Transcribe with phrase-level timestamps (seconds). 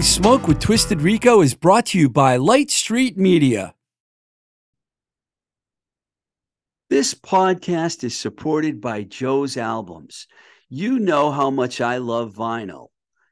[0.00, 3.74] Blowing Smoke with Twisted Rico is brought to you by Light Street Media.
[6.88, 10.26] This podcast is supported by Joe's Albums.
[10.70, 12.86] You know how much I love vinyl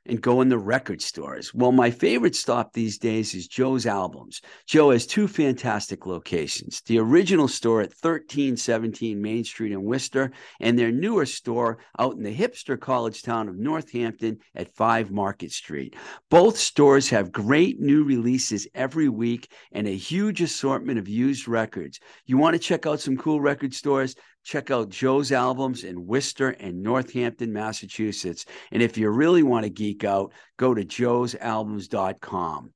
[0.09, 1.53] and go in the record stores.
[1.55, 4.41] Well, my favorite stop these days is Joe's Albums.
[4.67, 10.79] Joe has two fantastic locations the original store at 1317 Main Street in Worcester, and
[10.79, 15.97] their newer store out in the hipster college town of Northampton at 5 Market Street.
[16.31, 22.01] Both stores have great new releases every week and a huge assortment of used records.
[22.27, 24.15] You want to check out some cool record stores?
[24.45, 28.47] Check out Joe's albums in Worcester and Northampton, Massachusetts.
[28.73, 32.73] And if you really want to geek out, go to joe'salbums.com.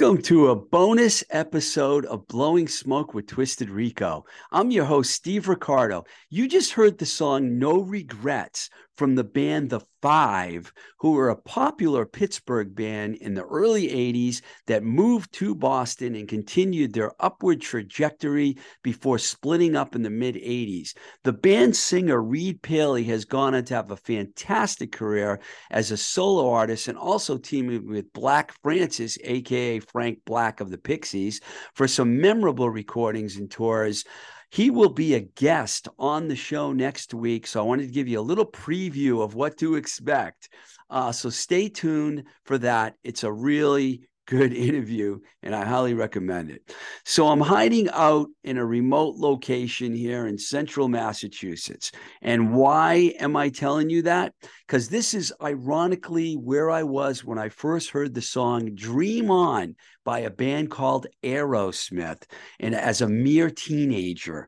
[0.00, 4.24] Welcome to a bonus episode of Blowing Smoke with Twisted Rico.
[4.52, 6.04] I'm your host, Steve Ricardo.
[6.30, 11.36] You just heard the song No Regrets from the band The Five, who were a
[11.36, 17.60] popular Pittsburgh band in the early 80s that moved to Boston and continued their upward
[17.60, 20.94] trajectory before splitting up in the mid 80s.
[21.24, 25.40] The band's singer, Reid Paley, has gone on to have a fantastic career
[25.70, 30.78] as a solo artist and also teaming with Black Francis, aka Frank Black of the
[30.78, 31.40] Pixies,
[31.74, 34.04] for some memorable recordings and tours.
[34.50, 37.46] He will be a guest on the show next week.
[37.46, 40.48] So I wanted to give you a little preview of what to expect.
[40.90, 42.94] Uh, so stay tuned for that.
[43.04, 46.74] It's a really good interview, and I highly recommend it.
[47.04, 51.92] So I'm hiding out in a remote location here in central Massachusetts.
[52.22, 54.34] And why am I telling you that?
[54.68, 59.74] Because this is ironically where I was when I first heard the song Dream On
[60.04, 62.24] by a band called Aerosmith,
[62.60, 64.46] and as a mere teenager,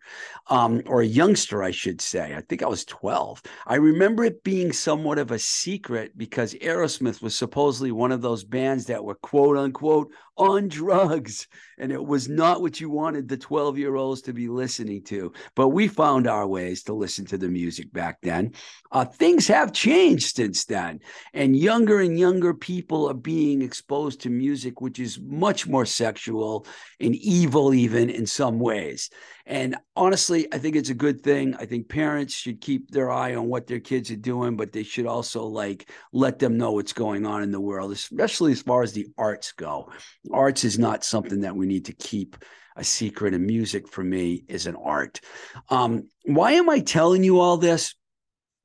[0.49, 2.35] um, or a youngster, I should say.
[2.37, 3.43] I think I was 12.
[3.67, 8.45] I remember it being somewhat of a secret because Aerosmith was supposedly one of those
[8.45, 11.47] bands that were quote unquote on drugs.
[11.79, 15.33] And it was not what you wanted the 12 year olds to be listening to.
[15.55, 18.53] But we found our ways to listen to the music back then.
[18.91, 21.01] Uh, things have changed since then.
[21.35, 26.67] And younger and younger people are being exposed to music, which is much more sexual
[26.99, 29.11] and evil, even in some ways.
[29.51, 31.57] And honestly, I think it's a good thing.
[31.57, 34.85] I think parents should keep their eye on what their kids are doing, but they
[34.85, 38.83] should also like let them know what's going on in the world, especially as far
[38.83, 39.91] as the arts go.
[40.33, 42.37] Arts is not something that we need to keep
[42.77, 45.21] a secret, and music for me is an art.
[45.69, 47.95] Um, why am I telling you all this?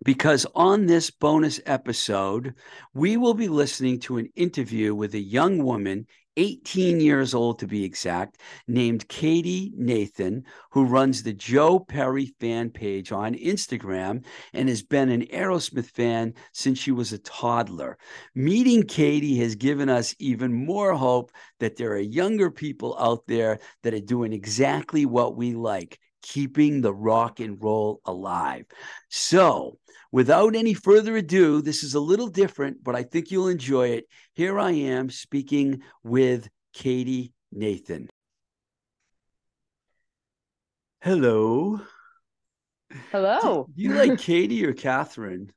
[0.03, 2.53] because on this bonus episode,
[2.93, 6.05] we will be listening to an interview with a young woman
[6.37, 12.69] 18 years old to be exact, named Katie Nathan, who runs the Joe Perry fan
[12.69, 14.23] page on Instagram
[14.53, 17.97] and has been an Aerosmith fan since she was a toddler.
[18.33, 23.59] Meeting Katie has given us even more hope that there are younger people out there
[23.83, 28.65] that are doing exactly what we like keeping the rock and roll alive.
[29.09, 29.77] So,
[30.11, 34.05] without any further ado, this is a little different, but I think you'll enjoy it.
[34.33, 38.09] Here I am speaking with Katie Nathan.
[41.01, 41.79] Hello.
[43.11, 43.67] Hello.
[43.75, 45.51] Do you like Katie or Catherine?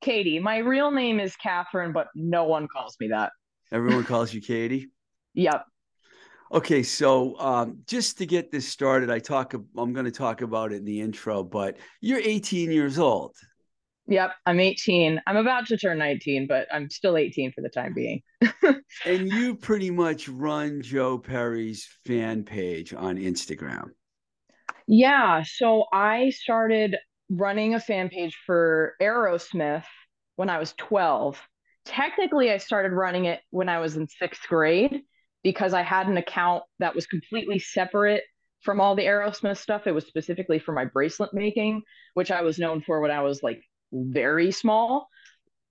[0.00, 0.38] Katie.
[0.38, 3.32] My real name is Catherine, but no one calls me that.
[3.72, 4.88] Everyone calls you Katie?
[5.34, 5.64] Yep.
[6.52, 9.54] Okay, so um, just to get this started, I talk.
[9.54, 13.36] I'm going to talk about it in the intro, but you're 18 years old.
[14.10, 15.22] Yep, I'm 18.
[15.24, 18.22] I'm about to turn 19, but I'm still 18 for the time being.
[19.06, 23.90] and you pretty much run Joe Perry's fan page on Instagram.
[24.88, 26.96] Yeah, so I started
[27.30, 29.84] running a fan page for Aerosmith
[30.34, 31.40] when I was 12.
[31.84, 35.02] Technically, I started running it when I was in sixth grade
[35.44, 38.24] because I had an account that was completely separate
[38.62, 39.86] from all the Aerosmith stuff.
[39.86, 41.82] It was specifically for my bracelet making,
[42.14, 45.08] which I was known for when I was like very small.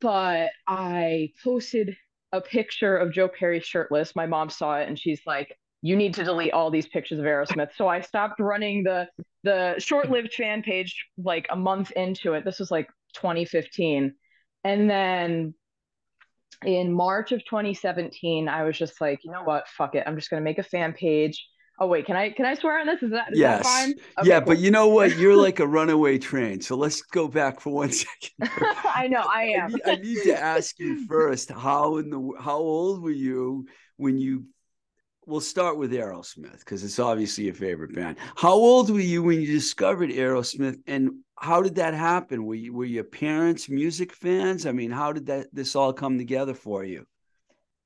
[0.01, 1.97] But I posted
[2.31, 4.15] a picture of Joe Perry shirtless.
[4.15, 7.25] My mom saw it and she's like, you need to delete all these pictures of
[7.25, 7.69] Aerosmith.
[7.75, 9.07] So I stopped running the
[9.43, 12.43] the short-lived fan page like a month into it.
[12.43, 14.13] This was like 2015.
[14.65, 15.53] And then
[16.65, 19.67] in March of 2017, I was just like, you know what?
[19.69, 20.03] Fuck it.
[20.05, 21.47] I'm just gonna make a fan page.
[21.81, 23.01] Oh wait, can I can I swear on this?
[23.01, 23.63] Is that is yes.
[23.63, 23.91] that fine?
[24.19, 24.47] Okay, yeah, cool.
[24.47, 25.17] but you know what?
[25.17, 26.59] You're like a runaway train.
[26.59, 28.31] So let's go back for one second.
[28.93, 29.63] I know I am.
[29.63, 31.49] I need, I need to ask you first.
[31.51, 34.45] How in the how old were you when you
[35.25, 38.17] we'll start with Aerosmith because it's obviously your favorite band.
[38.35, 42.45] How old were you when you discovered Aerosmith, and how did that happen?
[42.45, 44.65] Were you, were your parents music fans?
[44.65, 47.05] I mean, how did that this all come together for you?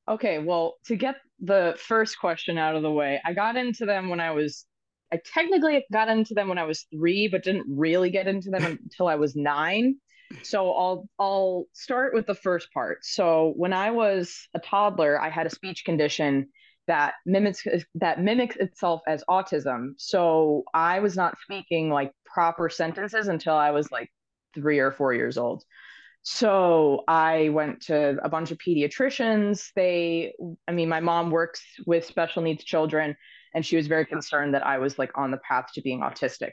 [0.08, 4.10] Okay, well, to get the first question out of the way, I got into them
[4.10, 4.66] when I was.
[5.12, 8.64] I technically got into them when I was three, but didn't really get into them
[8.84, 9.96] until I was nine.
[10.42, 13.06] So I'll I'll start with the first part.
[13.06, 16.50] So when I was a toddler, I had a speech condition
[16.88, 17.64] that mimics
[17.96, 19.94] that mimics itself as autism.
[19.98, 24.10] So I was not speaking like proper sentences until I was like
[24.54, 25.64] three or four years old.
[26.24, 29.72] So I went to a bunch of pediatricians.
[29.76, 30.34] They,
[30.68, 33.16] I mean, my mom works with special needs children,
[33.54, 36.52] and she was very concerned that I was like on the path to being autistic.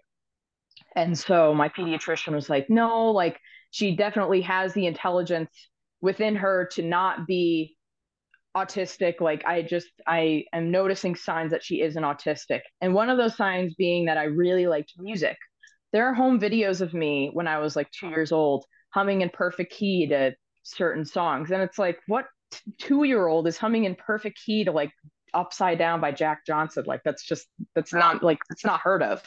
[0.96, 3.38] And so my pediatrician was like, no, like
[3.70, 5.50] she definitely has the intelligence
[6.00, 7.76] within her to not be
[8.56, 13.16] autistic like i just i am noticing signs that she isn't autistic and one of
[13.16, 15.36] those signs being that i really liked music
[15.92, 19.30] there are home videos of me when i was like two years old humming in
[19.30, 20.32] perfect key to
[20.62, 22.26] certain songs and it's like what
[22.78, 24.90] two year old is humming in perfect key to like
[25.32, 29.23] upside down by jack johnson like that's just that's not like it's not heard of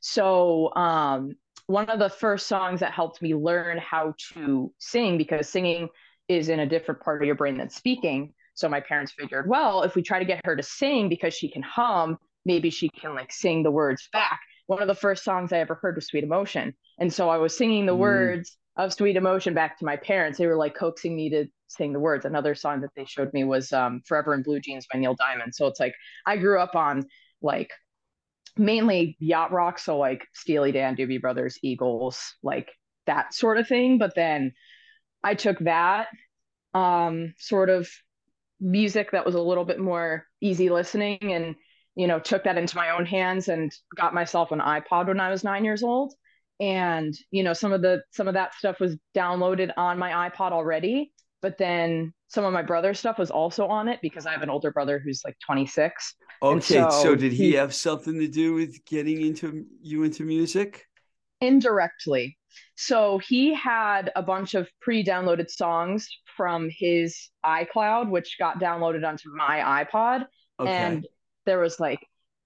[0.00, 1.32] so um
[1.66, 5.88] one of the first songs that helped me learn how to sing because singing
[6.28, 9.82] is in a different part of your brain than speaking so my parents figured, well,
[9.82, 13.14] if we try to get her to sing because she can hum, maybe she can
[13.14, 14.40] like sing the words back.
[14.66, 16.74] One of the first songs I ever heard was Sweet Emotion.
[16.98, 17.98] And so I was singing the mm.
[17.98, 20.38] words of Sweet Emotion back to my parents.
[20.38, 22.24] They were like coaxing me to sing the words.
[22.24, 25.54] Another song that they showed me was um, "Forever in Blue Jeans" by Neil Diamond.
[25.54, 25.94] So it's like
[26.26, 27.06] I grew up on
[27.42, 27.70] like
[28.56, 32.70] mainly yacht rock, so like Steely Dan, Doobie Brothers, Eagles, like
[33.06, 33.98] that sort of thing.
[33.98, 34.52] But then
[35.22, 36.08] I took that
[36.74, 37.88] um, sort of
[38.60, 41.56] music that was a little bit more easy listening and
[41.96, 45.30] you know took that into my own hands and got myself an iPod when I
[45.30, 46.14] was 9 years old
[46.60, 50.52] and you know some of the some of that stuff was downloaded on my iPod
[50.52, 54.42] already but then some of my brother's stuff was also on it because I have
[54.42, 58.28] an older brother who's like 26 okay so, so, did he, he have something to
[58.28, 60.86] do with getting into you into music
[61.40, 62.36] indirectly
[62.76, 69.30] so he had a bunch of pre-downloaded songs from his iCloud, which got downloaded onto
[69.34, 70.26] my iPod.
[70.60, 70.70] Okay.
[70.70, 71.06] And
[71.46, 72.00] there was like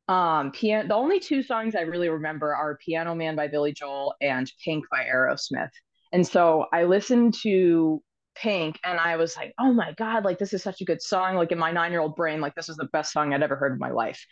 [0.08, 4.14] um piano the only two songs I really remember are Piano Man by Billy Joel
[4.20, 5.70] and Pink by Aerosmith.
[6.12, 8.02] And so I listened to
[8.36, 11.36] Pink and I was like, oh my God, like this is such a good song.
[11.36, 13.56] Like in my nine year old brain, like this is the best song I'd ever
[13.56, 14.24] heard in my life.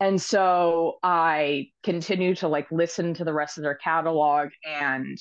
[0.00, 4.48] And so I continued to like listen to the rest of their catalog.
[4.68, 5.16] And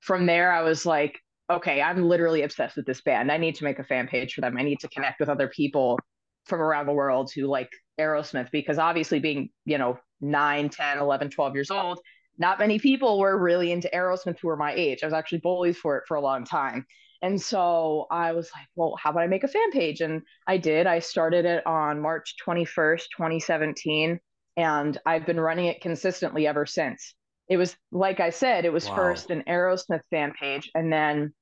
[0.00, 1.18] from there, I was like,
[1.50, 3.32] okay, I'm literally obsessed with this band.
[3.32, 4.56] I need to make a fan page for them.
[4.56, 5.98] I need to connect with other people
[6.46, 11.30] from around the world who like Aerosmith because obviously being, you know, 9, 10, 11,
[11.30, 11.98] 12 years old,
[12.38, 15.02] not many people were really into Aerosmith who were my age.
[15.02, 16.86] I was actually bullied for it for a long time.
[17.22, 20.00] And so I was like, well, how about I make a fan page?
[20.00, 20.88] And I did.
[20.88, 24.18] I started it on March 21st, 2017.
[24.56, 27.14] And I've been running it consistently ever since.
[27.48, 28.96] It was, like I said, it was wow.
[28.96, 30.70] first an Aerosmith fan page.
[30.74, 31.32] And then,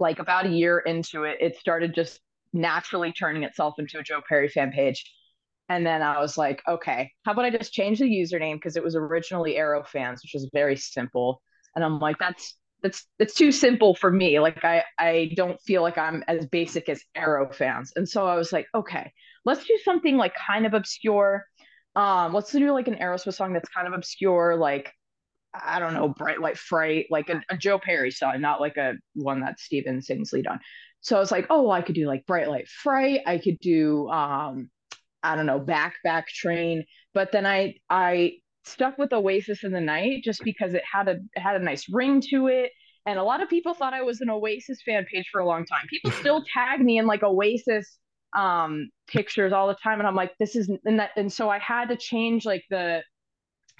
[0.00, 2.20] like, about a year into it, it started just
[2.52, 5.04] naturally turning itself into a Joe Perry fan page.
[5.68, 8.84] And then I was like, okay, how about I just change the username because it
[8.84, 11.42] was originally Aero Fans, which was very simple.
[11.74, 14.38] And I'm like, that's that's that's too simple for me.
[14.38, 17.92] Like I I don't feel like I'm as basic as Aero fans.
[17.96, 19.12] And so I was like, okay,
[19.44, 21.44] let's do something like kind of obscure.
[21.94, 24.92] Um, let's do like an Aerosmith song that's kind of obscure, like
[25.54, 28.94] I don't know, Bright Light Fright, like a, a Joe Perry song, not like a
[29.14, 30.60] one that Steven sings lead on.
[31.00, 33.20] So I was like, oh, I could do like Bright Light Fright.
[33.26, 34.70] I could do um,
[35.26, 36.84] I don't know, Back Back Train.
[37.14, 41.16] But then I I stuck with Oasis in the Night just because it had a
[41.34, 42.72] it had a nice ring to it.
[43.06, 45.64] And a lot of people thought I was an Oasis fan page for a long
[45.64, 45.86] time.
[45.88, 47.98] People still tag me in like Oasis
[48.36, 51.58] um pictures all the time and I'm like this is and that and so I
[51.58, 53.02] had to change like the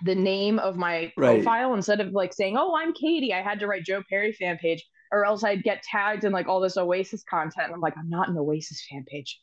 [0.05, 1.43] the name of my right.
[1.43, 4.57] profile instead of like saying oh I'm Katie I had to write Joe Perry fan
[4.57, 7.67] page or else I'd get tagged in like all this Oasis content.
[7.67, 9.41] And I'm like, I'm not an Oasis fan page.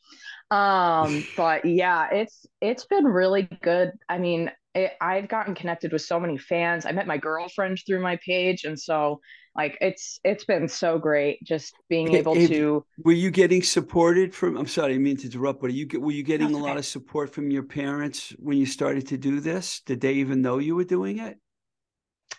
[0.50, 3.92] Um, but yeah, it's it's been really good.
[4.08, 6.86] I mean, it, I've gotten connected with so many fans.
[6.86, 9.20] I met my girlfriend through my page, and so
[9.56, 12.84] like it's it's been so great just being able to.
[13.04, 14.56] Were you getting supported from?
[14.56, 16.84] I'm sorry, I mean to interrupt, but are you were you getting a lot of
[16.84, 19.80] support from your parents when you started to do this?
[19.86, 21.38] Did they even know you were doing it?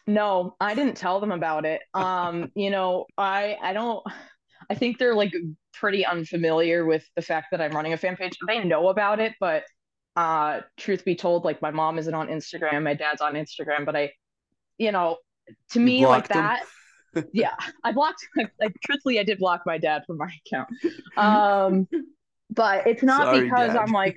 [0.08, 1.82] No, I didn't tell them about it.
[1.94, 4.04] Um, you know, I I don't.
[4.70, 5.34] I think they're like
[5.74, 8.34] pretty unfamiliar with the fact that I'm running a fan page.
[8.48, 9.63] They know about it, but
[10.15, 13.96] uh truth be told like my mom isn't on instagram my dad's on instagram but
[13.96, 14.10] i
[14.77, 15.18] you know
[15.70, 16.63] to you me like that
[17.34, 18.25] yeah i blocked
[18.60, 20.70] like truthfully i did block my dad from my account
[21.18, 21.88] um
[22.50, 23.77] but it's not Sorry, because dad.
[23.77, 24.15] i'm like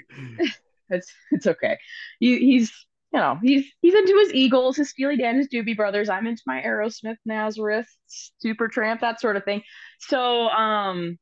[0.91, 1.77] it's it's okay
[2.21, 6.09] he, he's you know he's he's into his eagles his steely dan his doobie brothers
[6.09, 7.88] i'm into my aerosmith nazareth
[8.45, 9.62] supertramp that sort of thing
[9.99, 11.19] so um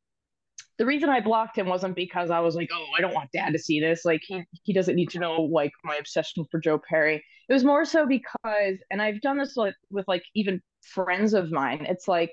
[0.78, 3.52] the reason I blocked him wasn't because I was like, oh, I don't want dad
[3.52, 4.04] to see this.
[4.04, 7.24] Like he he doesn't need to know like my obsession for Joe Perry.
[7.48, 11.50] It was more so because, and I've done this with, with like even friends of
[11.50, 11.86] mine.
[11.88, 12.32] It's like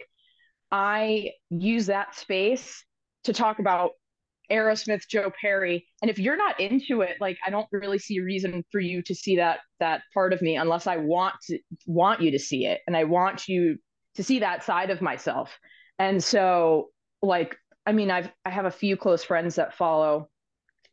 [0.72, 2.84] I use that space
[3.26, 3.92] to talk about
[4.54, 8.24] Aerosmith, Joe Perry, and if you're not into it, like I don't really see a
[8.24, 12.22] reason for you to see that that part of me unless I want to want
[12.22, 13.78] you to see it, and I want you
[14.16, 15.58] to see that side of myself.
[15.98, 16.90] And so,
[17.22, 20.30] like I mean, I've I have a few close friends that follow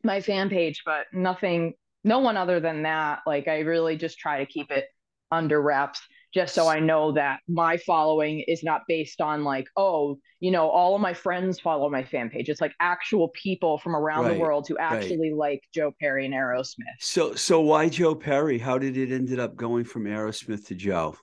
[0.03, 3.19] my fan page, but nothing, no one other than that.
[3.25, 4.85] Like, I really just try to keep it
[5.31, 6.01] under wraps,
[6.33, 10.69] just so I know that my following is not based on like, oh, you know,
[10.69, 12.49] all of my friends follow my fan page.
[12.49, 15.37] It's like actual people from around right, the world who actually right.
[15.37, 16.85] like Joe Perry and Aerosmith.
[16.99, 18.57] So, so why Joe Perry?
[18.57, 21.17] How did it ended up going from Aerosmith to Joe?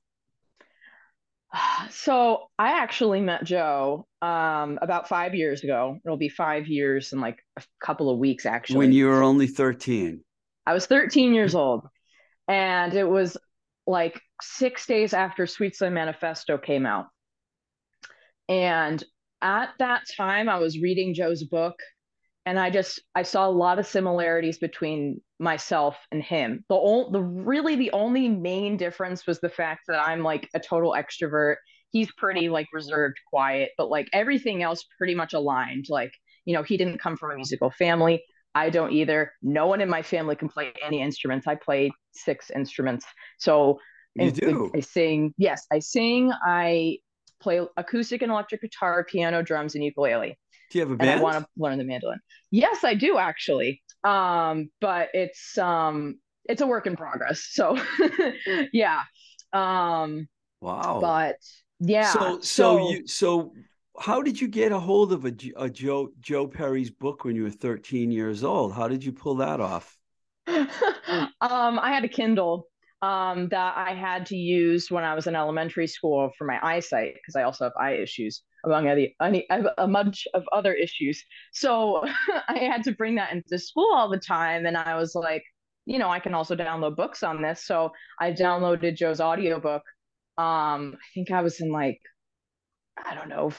[1.91, 5.99] So I actually met Joe um, about five years ago.
[6.05, 8.77] It'll be five years in like a couple of weeks, actually.
[8.79, 10.23] When you were only 13.
[10.67, 11.87] I was 13 years old.
[12.47, 13.39] And it was
[13.87, 17.07] like six days after Sweetzerland Manifesto came out.
[18.49, 19.03] And
[19.43, 21.77] at that time I was reading Joe's book
[22.49, 26.65] and I just I saw a lot of similarities between myself and him.
[26.71, 30.61] The only the really the only main difference was the fact that I'm like a
[30.61, 31.57] total extrovert.
[31.91, 35.87] He's pretty like reserved, quiet, but like everything else pretty much aligned.
[35.91, 36.13] Like,
[36.47, 38.25] you know, he didn't come from a musical family.
[38.55, 39.33] I don't either.
[39.43, 41.47] No one in my family can play any instruments.
[41.47, 43.05] I played six instruments.
[43.39, 43.79] So
[44.15, 44.71] you do.
[44.75, 45.35] I sing.
[45.39, 46.33] Yes, I sing.
[46.45, 46.99] I
[47.41, 50.39] play acoustic and electric guitar, piano, drums, and ukulele.
[50.71, 51.11] Do you have a band?
[51.11, 52.19] And I want to learn the mandolin.
[52.51, 53.83] Yes, I do actually.
[54.05, 57.49] Um, but it's um it's a work in progress.
[57.51, 57.79] So
[58.73, 59.03] yeah.
[59.53, 60.29] Um
[60.61, 60.99] wow.
[61.01, 61.37] But
[61.81, 62.13] yeah.
[62.13, 63.53] So so, so you so
[64.01, 67.45] how did you get a hold of a, a Joe Joe Perry's book when you
[67.45, 68.73] were 13 years old?
[68.73, 69.97] How did you pull that off?
[70.47, 70.69] um,
[71.41, 72.69] I had a Kindle
[73.03, 77.15] um, that I had to use when I was in elementary school for my eyesight
[77.15, 79.15] because I also have eye issues, among any
[79.51, 81.25] a bunch of other issues.
[81.53, 82.05] So
[82.49, 85.45] I had to bring that into school all the time, and I was like,
[85.87, 87.65] you know, I can also download books on this.
[87.65, 89.83] So I downloaded Joe's audiobook.
[90.37, 92.01] Um, I think I was in like,
[93.03, 93.53] I don't know,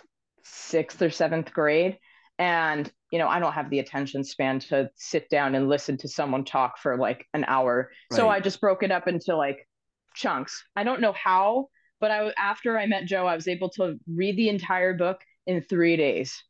[0.43, 1.98] sixth or seventh grade,
[2.38, 6.07] and you know i don't have the attention span to sit down and listen to
[6.07, 7.91] someone talk for like an hour.
[8.11, 8.17] Right.
[8.17, 9.67] so i just broke it up into like
[10.15, 10.63] chunks.
[10.75, 11.67] I don't know how
[11.99, 15.61] but i after i met joe i was able to read the entire book in
[15.63, 16.43] three days.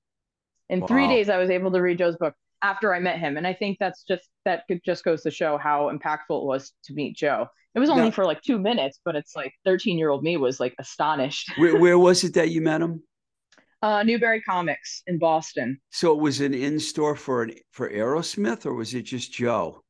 [0.70, 0.88] In wow.
[0.88, 3.38] three days i was able to read joe's book after i met him.
[3.38, 6.94] And i think that's just that just goes to show how impactful it was to
[6.94, 7.48] meet joe.
[7.76, 10.38] It was only now, for like two minutes but it's like 13 year old me
[10.38, 11.52] was like astonished.
[11.58, 13.04] Where, where was it that you met him
[13.82, 15.80] uh, Newbury Comics in Boston.
[15.90, 19.84] So it was an in store for an for Aerosmith, or was it just Joe?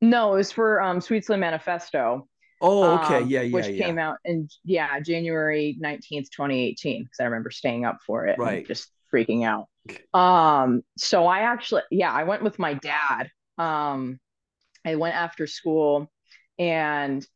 [0.00, 2.26] No, it was for um, Sweet Slim Manifesto.
[2.62, 3.86] Oh, okay, um, yeah, yeah, which yeah.
[3.86, 7.04] came out in yeah January nineteenth, twenty eighteen.
[7.04, 8.66] Because I remember staying up for it, right?
[8.66, 9.66] just freaking out.
[10.14, 13.30] Um, so I actually, yeah, I went with my dad.
[13.58, 14.20] Um,
[14.84, 16.10] I went after school,
[16.58, 17.26] and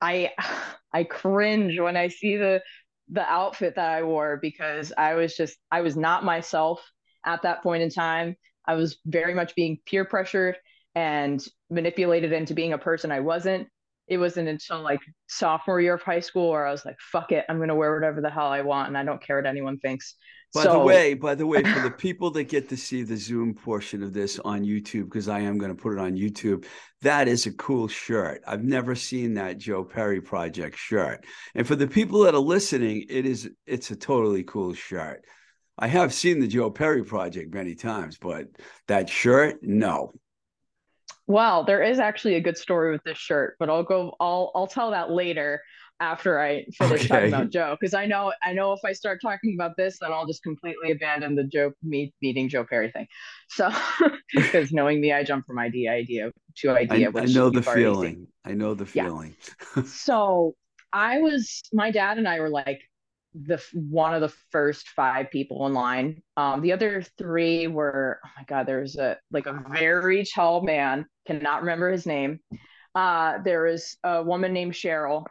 [0.00, 0.32] I
[0.92, 2.62] I cringe when I see the
[3.10, 6.80] the outfit that I wore because I was just I was not myself
[7.24, 8.36] at that point in time.
[8.66, 10.56] I was very much being peer pressured
[10.94, 13.68] and manipulated into being a person I wasn't.
[14.08, 17.44] It wasn't until like sophomore year of high school where I was like, fuck it,
[17.48, 20.14] I'm gonna wear whatever the hell I want and I don't care what anyone thinks.
[20.54, 23.16] By so, the way, by the way, for the people that get to see the
[23.16, 26.64] Zoom portion of this on YouTube, because I am going to put it on YouTube,
[27.02, 28.42] that is a cool shirt.
[28.46, 31.26] I've never seen that Joe Perry Project shirt.
[31.54, 35.24] And for the people that are listening, it is it's a totally cool shirt.
[35.78, 38.46] I have seen the Joe Perry Project many times, but
[38.88, 40.14] that shirt, no.
[41.26, 44.66] Well, there is actually a good story with this shirt, but I'll go I'll I'll
[44.66, 45.60] tell that later
[45.98, 47.08] after I finish okay.
[47.08, 50.12] talking about Joe because I know I know if I start talking about this, then
[50.12, 53.06] I'll just completely abandon the Joe me meeting Joe Perry thing.
[53.48, 53.70] So
[54.34, 57.10] because knowing me, I jump from idea idea to idea.
[57.14, 58.28] I, I know the feeling.
[58.44, 59.34] I know the feeling.
[59.76, 59.82] Yeah.
[59.86, 60.54] so
[60.92, 62.82] I was my dad and I were like
[63.44, 66.22] the one of the first five people in line.
[66.36, 71.06] Um, the other three were oh my god, there's a like a very tall man,
[71.26, 72.40] cannot remember his name.
[72.94, 75.26] Uh, there was a woman named Cheryl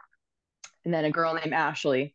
[0.84, 2.14] and then a girl named Ashley,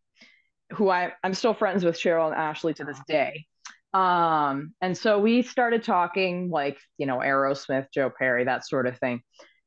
[0.70, 3.44] who I, I'm still friends with Cheryl and Ashley to this day.
[3.92, 8.98] Um, and so we started talking like, you know, Aerosmith, Joe Perry, that sort of
[8.98, 9.20] thing.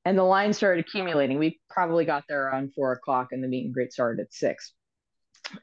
[0.05, 1.37] And the line started accumulating.
[1.37, 4.73] We probably got there around four o'clock and the meet and greet started at six.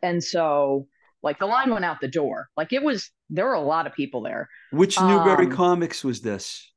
[0.03, 0.87] And so
[1.23, 2.49] like the line went out the door.
[2.57, 4.49] Like it was there were a lot of people there.
[4.71, 6.71] Which Newbury um, Comics was this?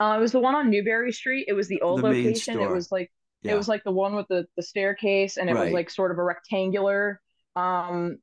[0.00, 1.46] Uh, it was the one on Newbury Street.
[1.48, 2.60] It was the old the location.
[2.60, 3.10] It was like
[3.42, 3.52] yeah.
[3.52, 5.66] It was like the one with the the staircase, and it right.
[5.66, 7.20] was like sort of a rectangular
[7.56, 8.18] um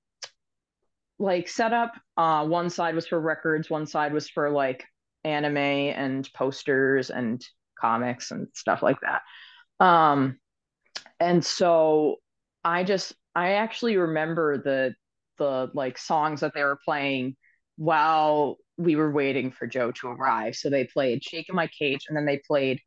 [1.19, 1.93] like setup.
[2.17, 4.83] Uh, one side was for records, one side was for like
[5.23, 7.45] anime and posters and
[7.79, 9.21] comics and stuff like that.
[9.83, 10.39] Um,
[11.19, 12.17] and so
[12.63, 14.93] I just I actually remember the
[15.37, 17.35] the like songs that they were playing
[17.77, 20.55] while we were waiting for Joe to arrive.
[20.55, 22.79] So they played "Shaking My Cage" and then they played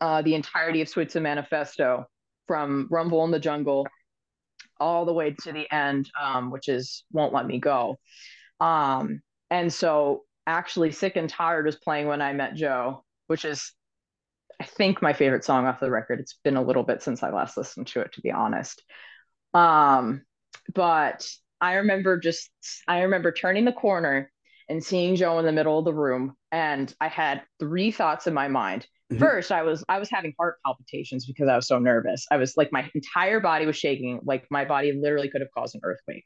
[0.00, 2.06] uh, the entirety of Slim Manifesto
[2.46, 3.86] from Rumble in the Jungle
[4.80, 7.96] all the way to the end, um, which is Won't Let Me Go.
[8.60, 13.72] Um, and so actually, Sick and Tired was playing when I met Joe, which is,
[14.60, 16.20] I think, my favorite song off the record.
[16.20, 18.82] It's been a little bit since I last listened to it, to be honest.
[19.54, 20.22] Um,
[20.74, 21.26] but
[21.60, 22.50] I remember just,
[22.86, 24.30] I remember turning the corner
[24.68, 26.34] and seeing Joe in the middle of the room.
[26.52, 28.86] And I had three thoughts in my mind.
[29.12, 29.22] Mm-hmm.
[29.22, 32.24] First, I was I was having heart palpitations because I was so nervous.
[32.30, 35.74] I was like my entire body was shaking, like my body literally could have caused
[35.74, 36.24] an earthquake.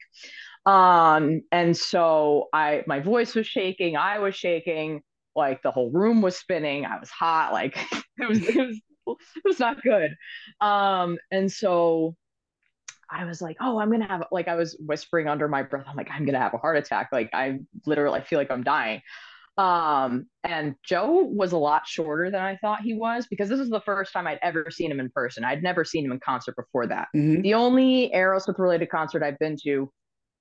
[0.65, 5.01] Um, and so I my voice was shaking, I was shaking,
[5.35, 7.77] like the whole room was spinning, I was hot, like
[8.17, 10.15] it was it was it was not good.
[10.61, 12.15] Um, and so
[13.11, 15.95] I was like, oh, I'm gonna have like I was whispering under my breath, I'm
[15.95, 17.09] like, I'm gonna have a heart attack.
[17.11, 19.01] Like I literally I feel like I'm dying.
[19.57, 23.69] Um, and Joe was a lot shorter than I thought he was because this was
[23.69, 25.43] the first time I'd ever seen him in person.
[25.43, 27.09] I'd never seen him in concert before that.
[27.13, 27.41] Mm-hmm.
[27.41, 29.91] The only Aerosmith related concert I've been to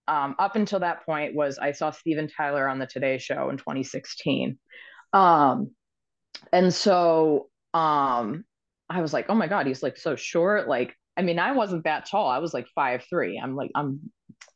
[0.07, 3.57] um, up until that point was I saw Steven Tyler on the Today Show in
[3.59, 4.57] 2016.
[5.13, 5.73] Um,
[6.53, 8.45] and so um,
[8.89, 10.69] I was like, oh my God, he's like so short.
[10.69, 12.31] Like, I mean, I wasn't that tall.
[12.31, 13.39] I was like five three.
[13.43, 14.01] I'm like, I'm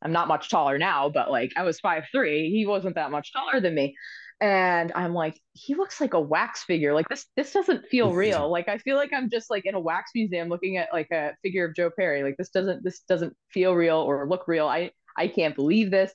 [0.01, 2.51] I'm not much taller now, but like I was five three.
[2.51, 3.97] He wasn't that much taller than me.
[4.41, 6.95] And i'm like he looks like a wax figure.
[6.95, 8.51] Like this this doesn't feel real.
[8.51, 11.33] Like i feel like i'm just like in a wax museum looking at like a
[11.43, 12.23] figure of joe perry.
[12.23, 14.69] Like this doesn't this doesn't feel real or look real.
[14.69, 16.13] I i can't believe this.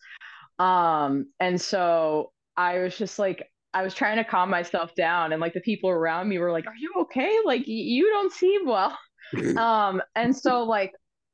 [0.59, 5.31] Um and so i was just like i was trying to calm myself down.
[5.33, 7.33] And like the people around me were like are you okay?
[7.45, 8.97] Like you don't seem well
[9.57, 10.93] um and so like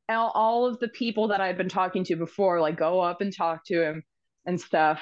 [0.09, 3.65] all, of the people that I've been talking to before like go up and talk
[3.67, 4.03] to him
[4.45, 5.01] and stuff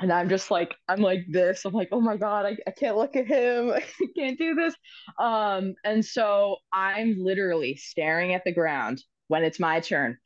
[0.00, 1.64] and I'm just like I'm like this.
[1.64, 3.70] I'm like, oh my god, I, I can't look at him.
[3.74, 3.82] I
[4.16, 4.74] can't do this.
[5.18, 10.18] Um, and so I'm literally staring at the ground when it's my turn.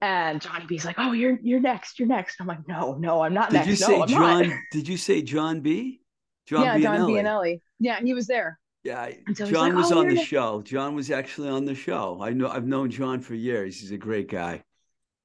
[0.00, 1.98] And Johnny B's like, oh, you're you're next.
[1.98, 2.36] You're next.
[2.40, 3.68] I'm like, no, no, I'm not did next.
[3.68, 4.62] You say no, John.
[4.72, 6.00] Did you say John B?
[6.46, 7.60] John yeah, John B and Bianelli.
[7.78, 8.58] Yeah, he was there.
[8.86, 10.62] Yeah, so John like, was oh, on the show.
[10.62, 12.20] John was actually on the show.
[12.22, 13.80] I know I've known John for years.
[13.80, 14.62] He's a great guy.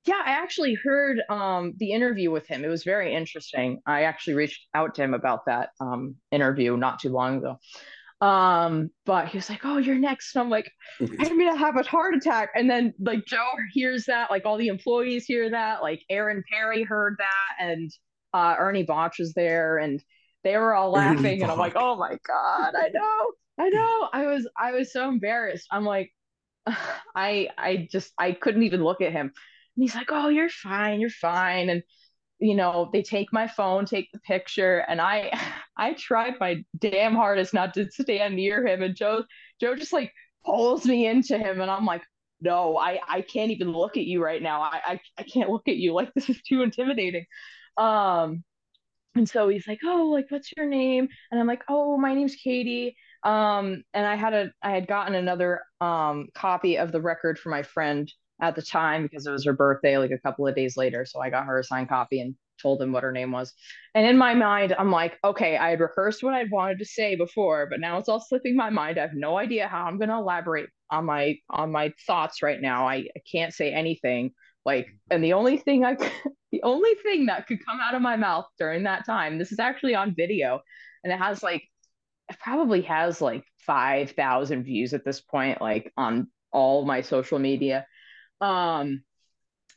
[0.06, 2.66] Yeah, I actually heard um, the interview with him.
[2.66, 3.80] It was very interesting.
[3.86, 7.60] I actually reached out to him about that um, interview not too long ago.
[8.20, 11.08] Um, but he was like, "Oh, you're next." And I'm like, "I'm
[11.40, 15.26] gonna have a heart attack." And then like Joe hears that, like all the employees
[15.26, 17.92] hear that, like Aaron Perry heard that, and
[18.34, 20.04] uh, Ernie Boch was there, and
[20.44, 21.44] they were all laughing.
[21.44, 25.10] and I'm like, "Oh my god, I know, I know." I was I was so
[25.10, 25.68] embarrassed.
[25.72, 26.12] I'm like,
[27.16, 29.28] I I just I couldn't even look at him
[29.76, 31.84] and he's like, "Oh, you're fine, you're fine." And
[32.40, 35.32] you know, they take my phone, take the picture, and I
[35.78, 38.82] I tried my damn hardest not to stand near him.
[38.84, 39.24] And Joe
[39.62, 40.14] Joe just like
[40.46, 42.04] pulls me into him, and I'm like,
[42.42, 44.62] no, I I can't even look at you right now.
[44.62, 45.94] I I, I can't look at you.
[45.96, 47.26] Like this is too intimidating.
[47.78, 48.44] Um
[49.16, 52.36] and so he's like, "Oh, like what's your name?" And I'm like, "Oh, my name's
[52.36, 57.38] Katie." Um and I had a I had gotten another um copy of the record
[57.38, 60.56] for my friend at the time because it was her birthday like a couple of
[60.56, 61.06] days later.
[61.06, 63.54] So I got her a signed copy and told him what her name was.
[63.96, 67.16] And in my mind, I'm like, okay, I had rehearsed what I'd wanted to say
[67.16, 68.98] before, but now it's all slipping my mind.
[68.98, 72.88] I have no idea how I'm gonna elaborate on my on my thoughts right now.
[72.88, 74.32] I, I can't say anything.
[74.66, 75.96] Like, and the only thing I
[76.52, 79.60] the only thing that could come out of my mouth during that time, this is
[79.60, 80.62] actually on video,
[81.04, 81.64] and it has like
[82.40, 87.86] probably has like five thousand views at this point, like on all my social media
[88.42, 89.04] um,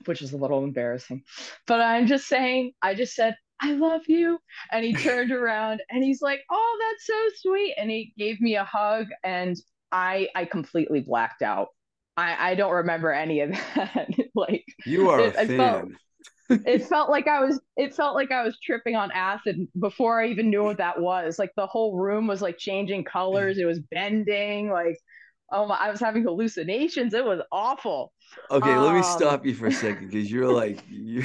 [0.07, 1.23] which is a little embarrassing.
[1.67, 4.39] But I'm just saying, I just said, I love you.
[4.73, 7.75] And he turned around and he's like, Oh, that's so sweet.
[7.79, 9.57] And he gave me a hug and
[9.93, 11.69] I I completely blacked out.
[12.17, 14.09] I, I don't remember any of that.
[14.35, 15.57] like you are it, a fan.
[15.57, 15.89] Felt,
[16.51, 20.29] it felt like I was it felt like I was tripping on acid before I
[20.29, 21.39] even knew what that was.
[21.39, 24.99] Like the whole room was like changing colors, it was bending, like
[25.53, 27.15] oh my, I was having hallucinations.
[27.15, 28.13] It was awful.
[28.51, 31.25] Okay, um, let me um, stop you for a second because you're like you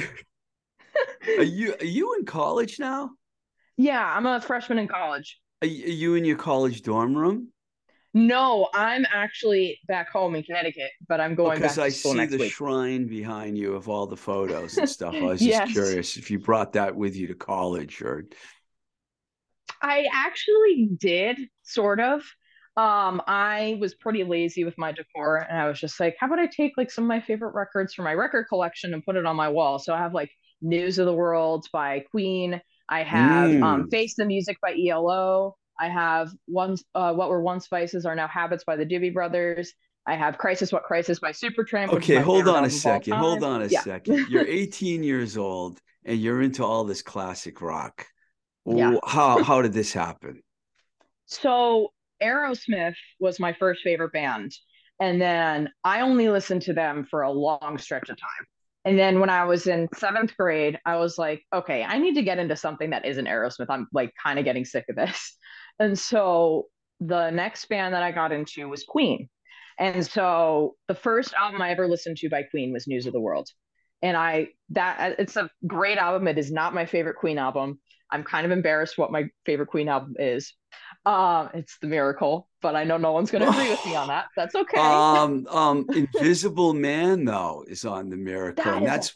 [1.38, 3.10] are you are you in college now?
[3.76, 5.40] Yeah, I'm a freshman in college.
[5.62, 7.48] Are you in your college dorm room?
[8.12, 12.26] No, I'm actually back home in Connecticut, but I'm going because back to school I
[12.26, 12.52] see the week.
[12.52, 15.14] shrine behind you of all the photos and stuff.
[15.14, 18.26] I was just curious if you brought that with you to college or.
[19.82, 22.22] I actually did, sort of
[22.76, 26.38] um i was pretty lazy with my decor and i was just like how about
[26.38, 29.26] i take like some of my favorite records from my record collection and put it
[29.26, 30.30] on my wall so i have like
[30.62, 33.62] news of the world by queen i have um, mm.
[33.64, 38.14] um face the music by elo i have once uh, what were once vices are
[38.14, 39.72] now habits by the doobie brothers
[40.06, 43.66] i have crisis what crisis by supertramp okay hold on a second hold on a
[43.66, 43.80] yeah.
[43.80, 48.06] second you're 18 years old and you're into all this classic rock
[48.66, 48.94] yeah.
[49.04, 50.42] how how did this happen
[51.26, 54.52] so Aerosmith was my first favorite band.
[55.00, 58.46] And then I only listened to them for a long stretch of time.
[58.84, 62.22] And then when I was in seventh grade, I was like, okay, I need to
[62.22, 63.66] get into something that isn't Aerosmith.
[63.68, 65.36] I'm like kind of getting sick of this.
[65.80, 66.66] And so
[67.00, 69.28] the next band that I got into was Queen.
[69.78, 73.20] And so the first album I ever listened to by Queen was News of the
[73.20, 73.48] World.
[74.02, 76.28] and I that it's a great album.
[76.28, 77.80] It is not my favorite Queen album.
[78.10, 80.54] I'm kind of embarrassed what my favorite Queen album is.
[81.06, 84.08] Um, it's The Miracle, but I know no one's going to agree with me on
[84.08, 84.26] that.
[84.36, 84.78] That's okay.
[84.78, 89.14] Um, um, Invisible Man though is on The Miracle, that and that's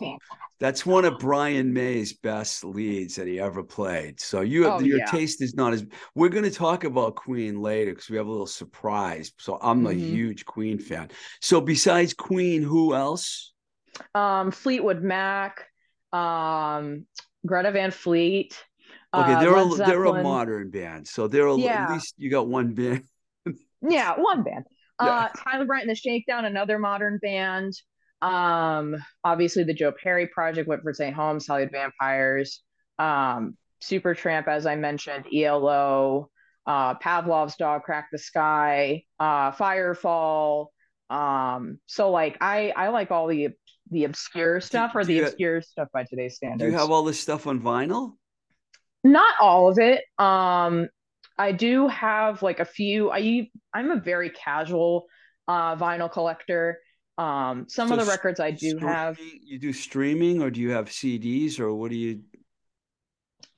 [0.61, 4.19] that's one of Brian May's best leads that he ever played.
[4.19, 5.07] So you have, oh, your yeah.
[5.07, 5.85] taste is not as.
[6.15, 9.33] We're going to talk about Queen later because we have a little surprise.
[9.39, 9.89] So I'm mm-hmm.
[9.89, 11.11] a huge Queen fan.
[11.41, 13.53] So besides Queen, who else?
[14.15, 15.67] Um, Fleetwood Mac,
[16.13, 17.05] um,
[17.45, 18.59] Greta Van Fleet.
[19.15, 21.85] Okay, uh, they're a, they're a modern band, so they're a, yeah.
[21.85, 23.05] at least you got one band.
[23.83, 24.65] yeah, one band.
[25.03, 25.09] Yeah.
[25.09, 27.73] Uh, Tyler Bryant and the Shakedown, another modern band.
[28.23, 31.13] Um, obviously the Joe Perry Project, Whitford St.
[31.13, 32.63] Holmes, Hollywood Vampires,
[33.01, 36.31] um, Supertramp, as I mentioned, ELO,
[36.67, 40.69] uh, Pavlov's Dog, Crack the Sky, uh, Firefall.
[41.11, 43.49] Um, so like I I like all the
[43.91, 46.63] the obscure stuff or the obscure stuff by today's standards.
[46.63, 48.13] Do you have all this stuff on vinyl?
[49.05, 50.03] Not all of it.
[50.19, 50.89] Um,
[51.39, 53.11] I do have like a few.
[53.11, 55.07] I I'm a very casual
[55.47, 56.81] uh, vinyl collector.
[57.19, 59.19] Um, some so of the records I do have.
[59.21, 62.23] You do streaming, or do you have CDs, or what do you?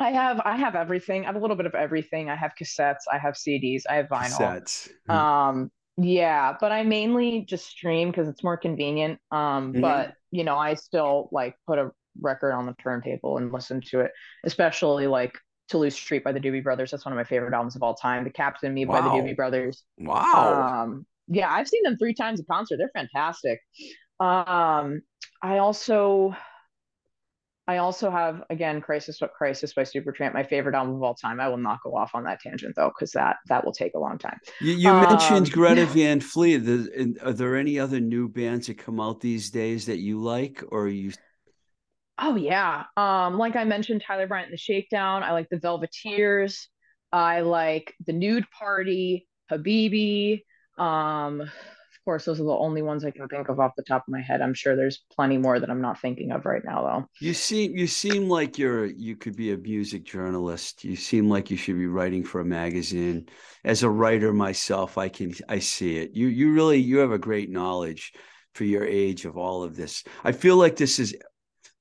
[0.01, 1.25] I have I have everything.
[1.25, 2.29] I have a little bit of everything.
[2.29, 3.05] I have cassettes.
[3.11, 3.83] I have CDs.
[3.89, 4.39] I have vinyl.
[4.39, 4.89] Cassettes.
[5.07, 5.13] Hmm.
[5.13, 9.19] Um, yeah, but I mainly just stream because it's more convenient.
[9.31, 9.81] Um, mm-hmm.
[9.81, 14.01] but you know, I still like put a record on the turntable and listen to
[14.01, 14.11] it,
[14.45, 15.37] especially like
[15.69, 16.91] Toulouse Street by the Doobie Brothers.
[16.91, 18.25] That's one of my favorite albums of all time.
[18.25, 19.01] The Captain Me wow.
[19.01, 19.83] by the Doobie Brothers.
[19.99, 20.85] Wow.
[20.85, 22.79] Um, yeah, I've seen them three times in concert.
[22.79, 23.61] They're fantastic.
[24.21, 25.03] Um,
[25.43, 26.35] I also
[27.69, 31.41] I also have again Crisis What Crisis by Supertramp, my favorite album of all time.
[31.41, 33.99] I will not go off on that tangent though, because that that will take a
[33.99, 34.39] long time.
[34.61, 36.63] You, you um, mentioned Greta Van Fleet.
[37.23, 40.89] Are there any other new bands that come out these days that you like, or
[40.89, 41.13] you
[42.19, 42.85] Oh yeah.
[42.97, 45.23] Um, like I mentioned, Tyler Bryant and the Shakedown.
[45.23, 46.67] I like the Velveteers.
[47.13, 50.43] I like the Nude Party, Habibi.
[50.79, 51.51] Um, of
[52.05, 54.21] course, those are the only ones I can think of off the top of my
[54.21, 54.41] head.
[54.41, 57.07] I'm sure there's plenty more that I'm not thinking of right now, though.
[57.21, 60.85] You seem you seem like you're you could be a music journalist.
[60.85, 63.29] You seem like you should be writing for a magazine.
[63.65, 66.13] As a writer myself, I can I see it.
[66.15, 68.13] You you really you have a great knowledge
[68.55, 70.03] for your age of all of this.
[70.25, 71.15] I feel like this is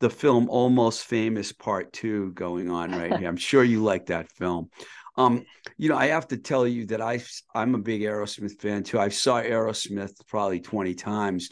[0.06, 3.28] the film Almost Famous Part Two going on right here.
[3.28, 4.70] I'm sure you like that film.
[5.18, 5.46] Um,
[5.78, 7.24] you know, I have to tell you that I
[7.56, 9.00] I'm a big Aerosmith fan too.
[9.00, 11.50] I saw Aerosmith probably 20 times.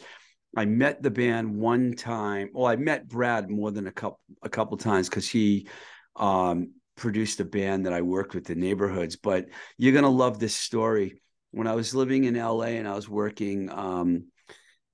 [0.56, 2.50] I met the band one time.
[2.52, 5.66] Well, I met Brad more than a couple a couple times because he
[6.14, 9.16] um, produced a band that I worked with, the Neighborhoods.
[9.16, 9.46] But
[9.78, 11.20] you're gonna love this story.
[11.50, 14.28] When I was living in LA and I was working um,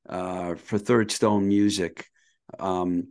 [0.08, 2.06] uh, for Third Stone Music,
[2.58, 3.08] um,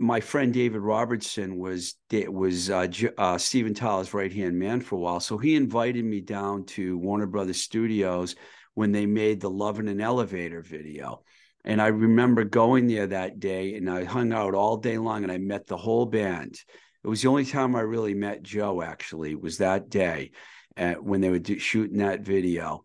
[0.00, 4.98] my friend David Robertson was was uh, uh, Steven Tyler's right hand man for a
[4.98, 8.34] while, so he invited me down to Warner Brothers Studios
[8.72, 11.22] when they made the "Love in an Elevator" video,
[11.66, 15.30] and I remember going there that day, and I hung out all day long, and
[15.30, 16.58] I met the whole band.
[17.04, 18.80] It was the only time I really met Joe.
[18.80, 20.30] Actually, was that day,
[20.78, 22.84] uh, when they were do, shooting that video,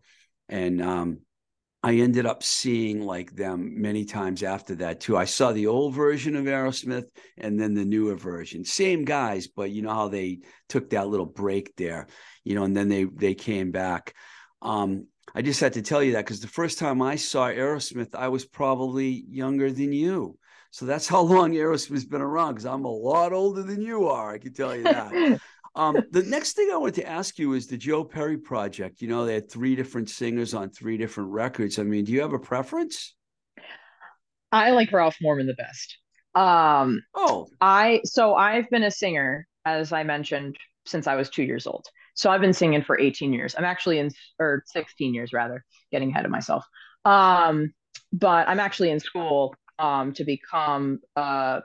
[0.50, 1.20] and um,
[1.86, 5.16] I ended up seeing like them many times after that too.
[5.16, 7.06] I saw the old version of Aerosmith
[7.38, 8.64] and then the newer version.
[8.64, 12.08] Same guys, but you know how they took that little break there,
[12.42, 14.16] you know, and then they they came back.
[14.62, 18.16] Um, I just had to tell you that because the first time I saw Aerosmith,
[18.16, 20.38] I was probably younger than you.
[20.72, 24.34] So that's how long Aerosmith's been around because I'm a lot older than you are.
[24.34, 25.40] I can tell you that.
[25.76, 29.02] Um, the next thing I wanted to ask you is the Joe Perry project.
[29.02, 31.78] You know, they had three different singers on three different records.
[31.78, 33.14] I mean, do you have a preference?
[34.50, 35.98] I like Ralph Morman the best.
[36.34, 41.42] Um, oh, I so I've been a singer, as I mentioned, since I was two
[41.42, 41.86] years old.
[42.14, 43.54] So I've been singing for 18 years.
[43.56, 46.64] I'm actually in or 16 years rather, getting ahead of myself.
[47.04, 47.74] Um,
[48.12, 51.60] but I'm actually in school um, to become uh,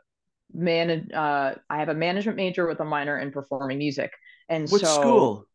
[0.54, 4.12] man uh I have a management major with a minor in performing music.
[4.50, 5.48] And what so school?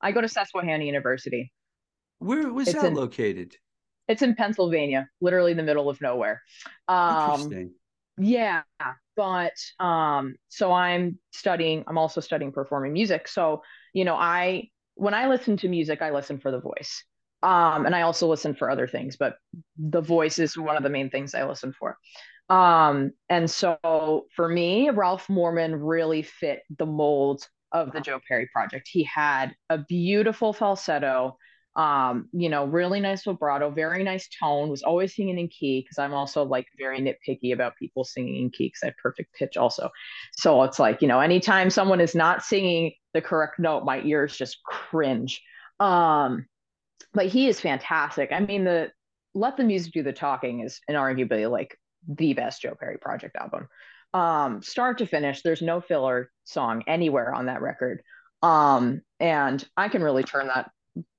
[0.00, 1.52] I go to Susquehanna University.
[2.18, 3.56] Where was it's that in, located?
[4.08, 6.42] It's in Pennsylvania, literally the middle of nowhere.
[6.88, 7.72] Um Interesting.
[8.18, 8.62] Yeah,
[9.16, 13.28] but um so I'm studying I'm also studying performing music.
[13.28, 17.04] So, you know, I when I listen to music, I listen for the voice.
[17.42, 19.36] Um and I also listen for other things, but
[19.76, 21.96] the voice is one of the main things I listen for.
[22.48, 28.48] Um, and so for me, Ralph Morman really fit the mold of the Joe Perry
[28.52, 28.88] project.
[28.90, 31.36] He had a beautiful falsetto,
[31.76, 35.98] Um, you know, really nice vibrato, very nice tone, was always singing in key because
[35.98, 39.56] I'm also like very nitpicky about people singing in key because I have perfect pitch
[39.56, 39.90] also.
[40.32, 44.36] So it's like, you know, anytime someone is not singing the correct note, my ears
[44.36, 45.40] just cringe.
[45.78, 46.46] Um,
[47.14, 48.32] but he is fantastic.
[48.32, 48.90] I mean, the
[49.34, 53.68] Let the Music Do the Talking is inarguably like the best Joe Perry project album.
[54.14, 58.02] Um, start to finish, there's no filler song anywhere on that record.
[58.42, 60.70] Um, and I can really turn that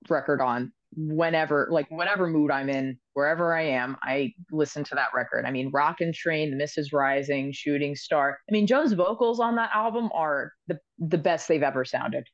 [0.10, 5.10] record on whenever, like whatever mood I'm in, wherever I am, I listen to that
[5.14, 5.46] record.
[5.46, 8.40] I mean, Rockin' Train, Mist Is Rising, Shooting Star.
[8.50, 12.26] I mean, Joe's vocals on that album are the the best they've ever sounded.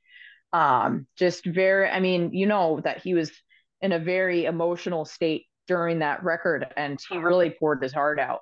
[0.53, 3.31] Um, just very, I mean, you know that he was
[3.81, 8.41] in a very emotional state during that record, and he really poured his heart out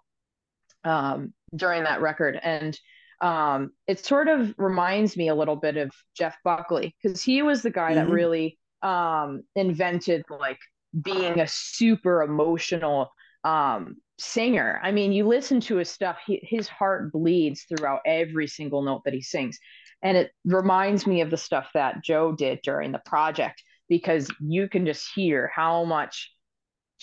[0.83, 2.39] um, during that record.
[2.41, 2.77] And
[3.21, 7.62] um, it sort of reminds me a little bit of Jeff Buckley because he was
[7.62, 8.07] the guy mm-hmm.
[8.07, 10.59] that really um, invented like
[11.01, 13.09] being a super emotional
[13.43, 14.79] um, singer.
[14.83, 19.03] I mean, you listen to his stuff, he, his heart bleeds throughout every single note
[19.05, 19.57] that he sings.
[20.01, 24.67] And it reminds me of the stuff that Joe did during the project because you
[24.67, 26.31] can just hear how much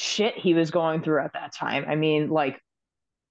[0.01, 1.85] shit he was going through at that time.
[1.87, 2.61] I mean, like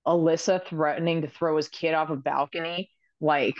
[0.08, 3.55] Alyssa threatening to throw his kid off a balcony, like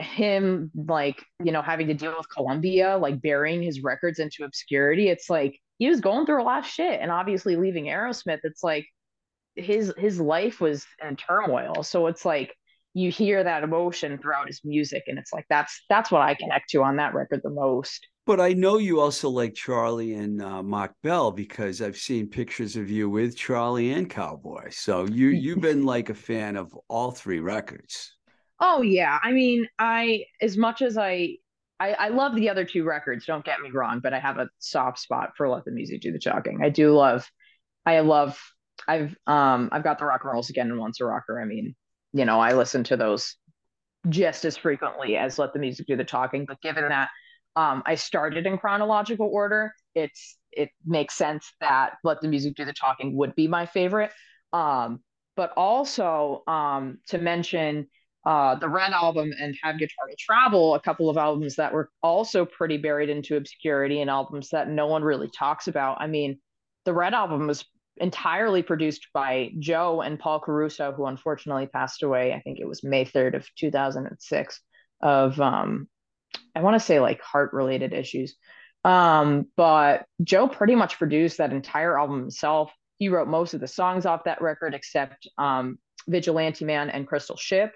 [0.00, 5.08] him like you know having to deal with Columbia, like burying his records into obscurity.
[5.08, 8.62] It's like he was going through a lot of shit, and obviously leaving Aerosmith, it's
[8.62, 8.86] like
[9.56, 11.82] his his life was in turmoil.
[11.82, 12.54] So it's like
[12.92, 16.70] you hear that emotion throughout his music, and it's like that's that's what I connect
[16.70, 18.06] to on that record the most.
[18.26, 22.76] But I know you also like Charlie and uh, Mach Bell because I've seen pictures
[22.76, 24.70] of you with Charlie and Cowboy.
[24.70, 28.14] So you you've been like a fan of all three records.
[28.60, 31.36] Oh yeah, I mean, I as much as I,
[31.80, 33.24] I I love the other two records.
[33.24, 36.12] Don't get me wrong, but I have a soft spot for Let the Music Do
[36.12, 36.60] the Talking.
[36.62, 37.28] I do love,
[37.86, 38.38] I love.
[38.86, 41.40] I've um I've got the rock and rolls again and once a rocker.
[41.40, 41.74] I mean,
[42.12, 43.36] you know, I listen to those
[44.08, 46.44] just as frequently as Let the Music Do the Talking.
[46.46, 47.08] But given that
[47.56, 49.72] um, I started in chronological order.
[49.94, 54.12] It's it makes sense that Let the Music Do the Talking would be my favorite.
[54.52, 55.00] Um,
[55.36, 57.86] but also um, to mention
[58.26, 61.88] uh, the Red album and Have Guitar to Travel, a couple of albums that were
[62.02, 66.00] also pretty buried into obscurity and albums that no one really talks about.
[66.00, 66.38] I mean,
[66.84, 67.64] the Red album was
[67.96, 72.32] entirely produced by Joe and Paul Caruso, who unfortunately passed away.
[72.32, 74.60] I think it was May 3rd of 2006
[75.02, 75.88] of um,
[76.54, 78.36] I want to say like heart related issues.
[78.84, 82.72] Um, but Joe pretty much produced that entire album himself.
[82.98, 87.36] He wrote most of the songs off that record except um, Vigilante Man and Crystal
[87.36, 87.72] Ship.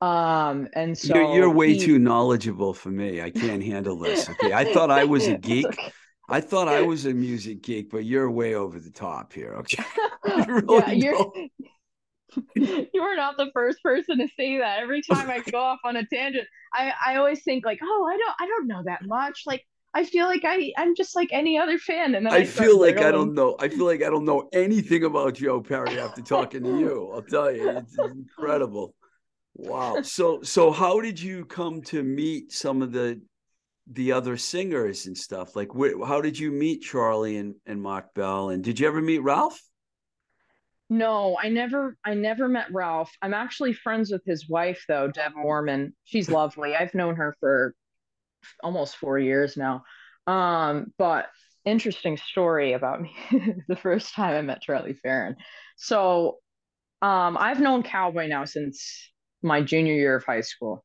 [0.00, 1.80] Um, and so you're, you're way he...
[1.80, 3.22] too knowledgeable for me.
[3.22, 4.28] I can't handle this.
[4.28, 4.52] Okay.
[4.52, 5.66] I thought I was a geek.
[5.66, 5.92] Okay.
[6.28, 9.54] I thought I was a music geek, but you're way over the top here.
[9.58, 9.84] Okay.
[10.26, 11.32] you really yeah, you're,
[12.54, 14.80] you are not the first person to say that.
[14.80, 18.16] Every time I go off on a tangent, I, I always think like, oh, I
[18.16, 19.42] don't I don't know that much.
[19.46, 22.78] Like I feel like I I'm just like any other fan, and I, I feel
[22.78, 23.12] like I oh.
[23.12, 23.56] don't know.
[23.58, 27.10] I feel like I don't know anything about Joe Perry after talking to you.
[27.14, 28.94] I'll tell you, it's incredible.
[29.54, 30.02] Wow.
[30.02, 33.22] So so how did you come to meet some of the
[33.90, 35.56] the other singers and stuff?
[35.56, 38.50] Like, wh- how did you meet Charlie and and Mach Bell?
[38.50, 39.58] And did you ever meet Ralph?
[40.88, 43.10] No, I never I never met Ralph.
[43.20, 45.94] I'm actually friends with his wife though, Deb Morman.
[46.04, 46.76] She's lovely.
[46.76, 47.74] I've known her for
[48.62, 49.82] almost 4 years now.
[50.26, 51.26] Um, but
[51.64, 53.16] interesting story about me
[53.68, 55.36] the first time I met Charlie Farren.
[55.76, 56.38] So,
[57.02, 59.10] um, I've known Cowboy now since
[59.42, 60.84] my junior year of high school.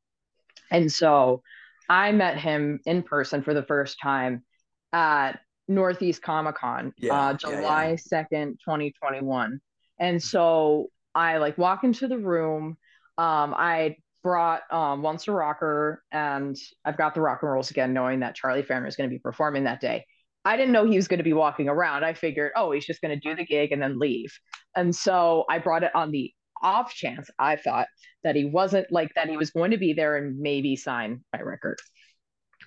[0.72, 1.42] And so
[1.90, 4.44] I met him in person for the first time
[4.92, 8.24] at Northeast Comic Con, yeah, uh, July yeah, yeah.
[8.32, 9.62] 2nd, 2021.
[10.02, 12.76] And so I like walk into the room.
[13.18, 17.94] Um, I brought um, Once a Rocker and I've got the rock and rolls again,
[17.94, 20.06] knowing that Charlie Farren is going to be performing that day.
[20.44, 22.04] I didn't know he was going to be walking around.
[22.04, 24.34] I figured, oh, he's just going to do the gig and then leave.
[24.76, 26.34] And so I brought it on the
[26.64, 27.88] off chance I thought
[28.24, 31.42] that he wasn't like that he was going to be there and maybe sign my
[31.42, 31.80] record.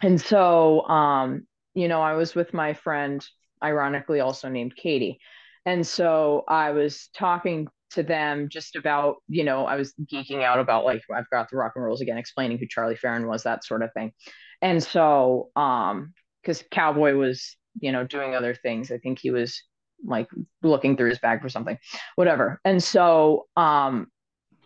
[0.02, 3.24] And so, um, you know, I was with my friend,
[3.62, 5.18] ironically also named Katie.
[5.66, 10.58] And so I was talking to them just about, you know, I was geeking out
[10.58, 13.64] about like I've got the rock and rolls again, explaining who Charlie Farren was, that
[13.64, 14.12] sort of thing.
[14.60, 16.12] And so um
[16.42, 18.90] because Cowboy was, you know, doing other things.
[18.92, 19.62] I think he was
[20.04, 20.28] like
[20.62, 21.78] looking through his bag for something,
[22.16, 22.60] whatever.
[22.64, 24.08] And so um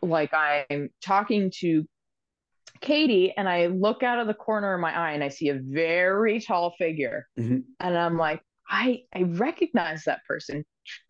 [0.00, 1.86] like I'm talking to
[2.80, 5.60] Katie and I look out of the corner of my eye and I see a
[5.60, 7.26] very tall figure.
[7.38, 7.64] Mhm.
[7.80, 10.64] And I'm like, I I recognize that person.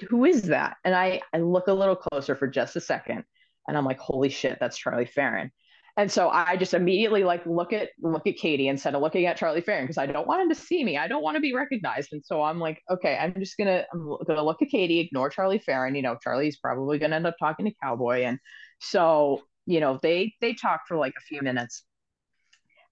[0.08, 0.76] Who is that?
[0.84, 3.24] And I I look a little closer for just a second
[3.68, 5.52] and I'm like, holy shit, that's Charlie Farren.
[5.96, 9.36] And so I just immediately like look at look at Katie instead of looking at
[9.36, 10.96] Charlie Farren because I don't want him to see me.
[10.96, 12.12] I don't want to be recognized.
[12.12, 15.58] And so I'm like, okay, I'm just gonna I'm gonna look at Katie, ignore Charlie
[15.58, 15.96] Farren.
[15.96, 18.22] You know, Charlie's probably gonna end up talking to Cowboy.
[18.22, 18.38] And
[18.80, 21.82] so, you know, they they talk for like a few minutes.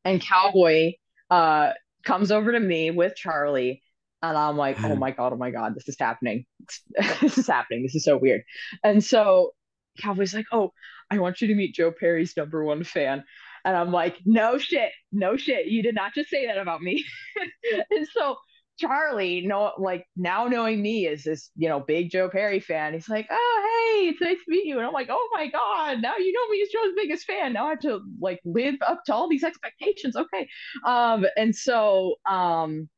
[0.05, 0.95] And Cowboy
[1.31, 1.73] uh
[2.05, 3.83] comes over to me with Charlie.
[4.23, 6.47] And I'm like, oh my God, oh my God, this is happening.
[7.21, 7.83] this is happening.
[7.83, 8.43] This is so weird.
[8.83, 9.53] And so
[10.01, 10.73] Cowboy's like, oh,
[11.11, 13.25] I want you to meet Joe Perry's number one fan.
[13.65, 15.67] And I'm like, no shit, no shit.
[15.67, 17.05] You did not just say that about me.
[17.91, 18.37] and so
[18.79, 23.09] Charlie, no, like now knowing me as this, you know, big Joe Perry fan, he's
[23.09, 24.79] like, oh, hey, it's nice to meet you.
[24.79, 27.55] And I'm like, oh my God, now you know me as Joe's biggest fan.
[27.55, 30.17] Now I have to like live up to all these expectations.
[30.17, 30.49] Okay.
[30.85, 32.89] Um, and so, um,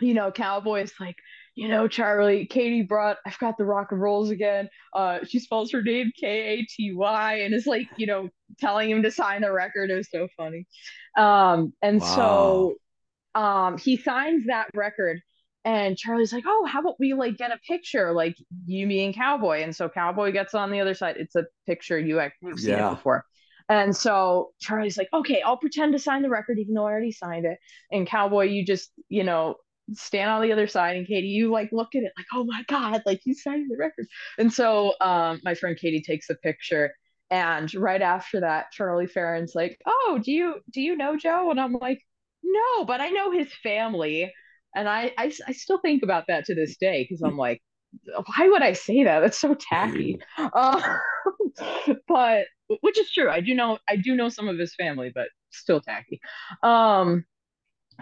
[0.00, 1.16] you know, Cowboy's like,
[1.54, 4.68] you know, Charlie, Katie brought, I've got the rock and rolls again.
[4.94, 6.26] Uh, she spells her name K
[6.60, 8.28] A T Y and is like, you know,
[8.58, 9.90] telling him to sign the record.
[9.90, 10.66] It was so funny.
[11.18, 12.02] Um, and Wow.
[12.02, 12.76] so
[13.34, 15.20] um he signs that record
[15.64, 18.34] and Charlie's like, "Oh, how about we like get a picture like
[18.66, 21.16] you, me, and Cowboy?" And so Cowboy gets on the other side.
[21.18, 22.78] It's a picture you you've seen Yeah.
[22.78, 23.24] it before.
[23.68, 27.12] And so Charlie's like, "Okay, I'll pretend to sign the record even though I already
[27.12, 27.58] signed it."
[27.92, 29.56] And Cowboy, you just, you know,
[29.94, 32.62] stand on the other side and Katie, you like look at it like, "Oh my
[32.68, 34.06] god, like you signed the record."
[34.38, 36.94] And so um my friend Katie takes the picture
[37.30, 41.60] and right after that Charlie Farren's like, "Oh, do you do you know Joe?" And
[41.60, 42.00] I'm like,
[42.42, 44.32] no, but I know his family.
[44.74, 47.60] And I, I, I still think about that to this day because I'm like,
[48.04, 49.20] why would I say that?
[49.20, 50.18] That's so tacky.
[50.38, 50.98] Uh,
[52.08, 52.46] but
[52.80, 53.28] which is true.
[53.28, 56.20] I do know I do know some of his family, but still tacky.
[56.62, 57.24] Um,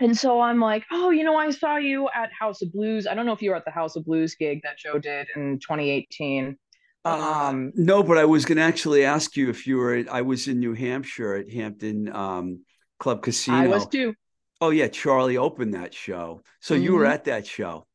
[0.00, 3.06] and so I'm like, oh, you know, I saw you at House of Blues.
[3.06, 5.28] I don't know if you were at the House of Blues gig that Joe did
[5.36, 6.56] in 2018.
[7.04, 9.94] Um, no, but I was going to actually ask you if you were.
[9.94, 12.64] At, I was in New Hampshire at Hampton um,
[12.98, 13.56] Club Casino.
[13.56, 14.14] I was too.
[14.60, 16.42] Oh yeah, Charlie opened that show.
[16.60, 17.10] So you were Mhm.
[17.14, 17.86] at that show.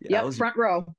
[0.00, 0.92] Yeah, Yep, front row,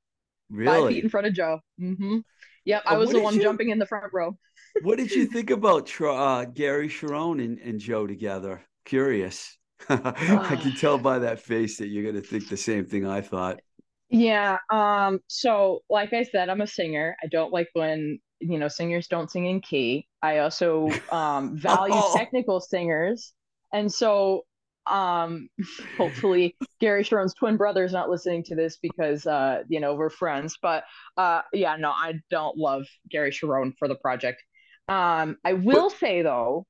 [0.49, 1.59] Really, five feet in front of Joe.
[1.77, 2.19] hmm
[2.65, 4.37] Yep, Uh, I was the one you- jumping in the front row.
[4.81, 8.61] what did you think about uh, Gary Cherone and, and Joe together?
[8.85, 9.58] Curious.
[9.89, 13.21] I can tell by that face that you're going to think the same thing I
[13.21, 13.61] thought.
[14.09, 17.15] Yeah, um, so like I said, I'm a singer.
[17.23, 20.07] I don't like when, you know, singers don't sing in key.
[20.21, 22.11] I also um value Oh.
[22.15, 23.33] technical singers.
[23.73, 24.45] And so
[24.87, 25.49] um
[25.97, 30.09] hopefully Gary Cherone's twin brother is not listening to this because uh, you know, we're
[30.09, 30.57] friends.
[30.61, 30.85] But
[31.17, 34.41] uh yeah, no, I don't love Gary Cherone for the project.
[34.87, 36.65] Um, I will say though,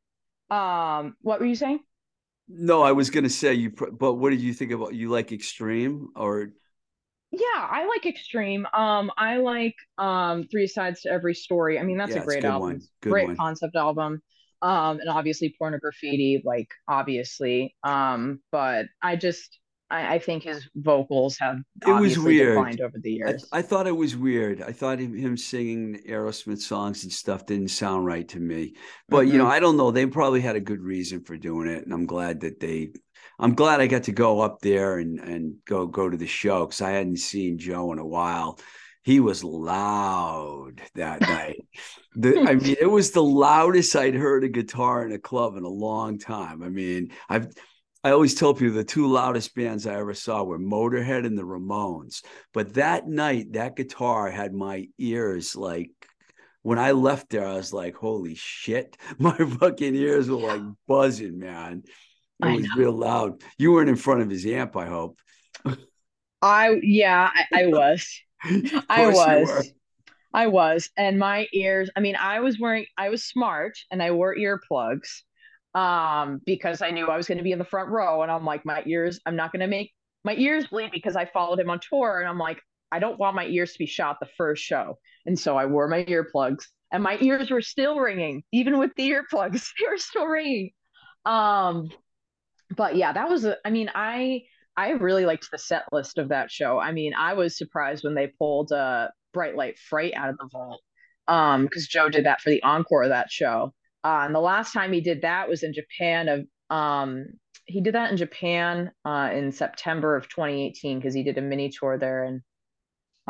[0.49, 1.79] um, what were you saying?
[2.51, 5.31] No, I was going to say you, but what did you think about you like
[5.31, 6.49] Extreme or
[7.31, 8.65] Yeah, I like Extreme.
[8.73, 11.79] Um, I like um Three Sides to Every Story.
[11.79, 12.87] I mean, that's Yeah, a great album.
[13.07, 13.37] Great one.
[13.37, 14.21] concept album.
[14.61, 17.75] Um, and obviously Pornography, like obviously.
[17.83, 19.58] Um, but I just
[19.91, 22.55] I, I think his vocals have It was weird.
[22.55, 23.45] declined over the I, years.
[23.51, 24.61] I thought it was weird.
[24.61, 28.75] I thought him, him singing Aerosmith songs and stuff didn't sound right to me.
[29.09, 29.51] But you know, Mhm.
[29.51, 29.91] I don't know.
[29.91, 32.91] They probably had a good reason for doing it, and I'm glad that they.
[33.41, 36.65] I'm glad I got to go up there and and go go to the show
[36.65, 38.59] because I hadn't seen Joe in a while.
[39.03, 41.65] He was loud that night.
[42.15, 45.63] The, I mean, it was the loudest I'd heard a guitar in a club in
[45.63, 46.61] a long time.
[46.63, 47.47] I mean, I've
[48.03, 51.43] I always tell people the two loudest bands I ever saw were Motorhead and the
[51.43, 52.23] Ramones.
[52.53, 55.91] But that night, that guitar had my ears like
[56.61, 58.97] when I left there, I was like, holy shit.
[59.17, 61.83] My fucking ears were like buzzing, man.
[62.41, 62.75] It I was know.
[62.75, 63.41] real loud.
[63.57, 65.19] You weren't in front of his amp, I hope.
[66.41, 68.21] I yeah, I, I was.
[68.43, 69.55] I course you were.
[69.55, 69.73] was.
[70.33, 70.89] I was.
[70.95, 75.23] And my ears, I mean, I was wearing I was smart and I wore earplugs
[75.75, 78.43] um because I knew I was going to be in the front row and I'm
[78.43, 79.93] like my ears I'm not going to make
[80.23, 82.59] my ears bleed because I followed him on tour and I'm like
[82.91, 84.97] I don't want my ears to be shot the first show.
[85.27, 89.11] And so I wore my earplugs and my ears were still ringing even with the
[89.11, 89.67] earplugs.
[89.79, 90.71] They were still ringing.
[91.25, 91.89] Um
[92.75, 94.43] but yeah, that was a, I mean, I
[94.75, 96.79] I really liked the set list of that show.
[96.79, 100.47] I mean, I was surprised when they pulled uh Bright Light Fright out of the
[100.51, 100.81] vault.
[101.27, 103.73] Um, because Joe did that for the encore of that show.
[104.03, 106.45] Uh, and the last time he did that was in Japan of
[106.75, 107.25] um
[107.65, 111.69] he did that in Japan uh in September of 2018 because he did a mini
[111.69, 112.41] tour there and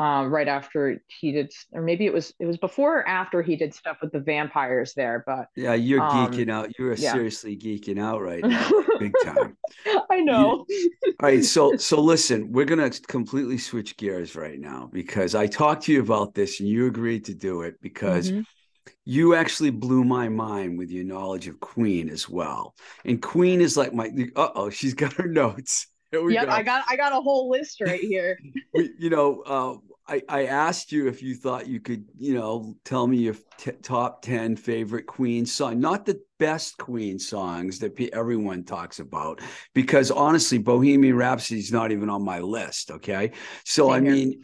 [0.00, 3.54] um, right after he did, or maybe it was it was before or after he
[3.54, 5.22] did stuff with the vampires there.
[5.26, 6.72] But yeah, you're um, geeking out.
[6.78, 7.12] You're yeah.
[7.12, 9.58] seriously geeking out right now, big time.
[10.10, 10.64] I know.
[10.64, 10.66] All
[11.20, 15.92] right, so so listen, we're gonna completely switch gears right now because I talked to
[15.92, 18.46] you about this and you agreed to do it because Mhm.
[19.10, 22.76] You actually blew my mind with your knowledge of Queen as well.
[23.04, 25.88] And Queen is like my uh oh, she's got her notes.
[26.12, 26.52] Here we Yep, go.
[26.52, 28.38] I got I got a whole list right here.
[28.74, 29.74] we, you know, uh,
[30.06, 33.72] I, I asked you if you thought you could, you know, tell me your t-
[33.82, 39.40] top 10 favorite Queen song, not the best Queen songs that pe- everyone talks about,
[39.74, 42.92] because honestly, Bohemian Rhapsody is not even on my list.
[42.92, 43.32] Okay.
[43.64, 44.34] So, Same I here.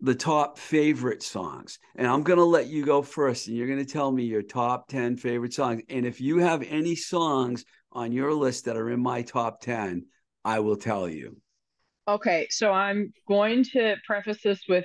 [0.00, 3.84] The top favorite songs, and I'm going to let you go first, and you're going
[3.84, 5.82] to tell me your top 10 favorite songs.
[5.88, 10.06] And if you have any songs on your list that are in my top 10,
[10.44, 11.36] I will tell you.
[12.08, 14.84] Okay, so I'm going to preface this with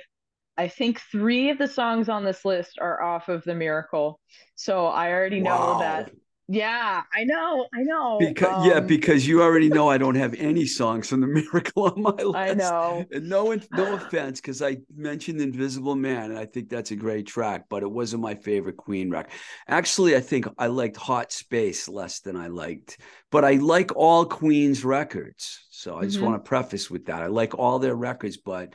[0.58, 4.20] I think three of the songs on this list are off of The Miracle.
[4.54, 5.78] So I already know Wow.
[5.78, 6.10] that.
[6.52, 8.18] Yeah, I know, I know.
[8.18, 11.84] Because yeah, Um, because you already know I don't have any songs from the Miracle
[11.96, 12.34] on my list.
[12.34, 13.10] I know.
[13.10, 17.26] And no, no offense, because I mentioned Invisible Man, and I think that's a great
[17.26, 19.32] track, but it wasn't my favorite Queen record.
[19.66, 22.98] Actually, I think I liked Hot Space less than I liked,
[23.30, 25.66] but I like all Queen's records.
[25.70, 26.22] So I just Mhm.
[26.22, 27.22] want to preface with that.
[27.22, 28.74] I like all their records, but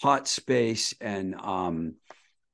[0.00, 1.94] Hot Space and um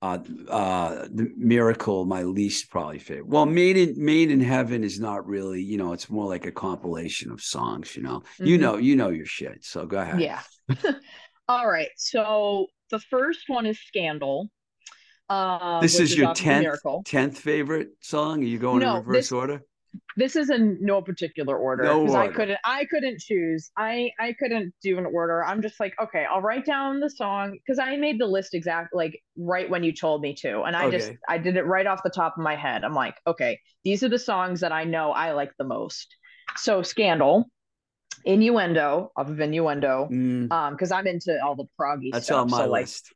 [0.05, 0.19] uh
[0.51, 3.27] uh the Miracle, my least probably favorite.
[3.27, 6.53] Well, Made in Made in Heaven is not really, you know, it's more like a
[6.53, 8.23] compilation of songs, you know.
[8.39, 8.61] You Mhm.
[8.61, 9.65] know, you know your shit.
[9.65, 10.21] So go ahead.
[10.21, 10.43] Yeah.
[11.49, 11.89] All right.
[11.97, 14.49] So the first one is Scandal.
[15.31, 18.43] Um, This is your off of The 10th 10th favorite song?
[18.43, 19.63] Are you going No, in reverse this- order?
[20.17, 23.71] This is in no particular order No because I couldn't I couldn't choose.
[23.77, 25.45] I I couldn't do an order.
[25.45, 28.95] I'm just like, okay, I'll write down the song because I made the list exact
[28.95, 30.63] like right when you told me to.
[30.63, 32.85] And I just I did it right off the top of my head.
[32.85, 36.07] I'm like, okay, these are the songs that I know I like the most.
[36.57, 37.47] So Scandal,
[38.25, 40.09] Innuendo off of Innuendo.
[40.11, 42.45] Mm, Um, because I'm into all the proggy that's stuff.
[42.47, 43.13] That's on my so like list.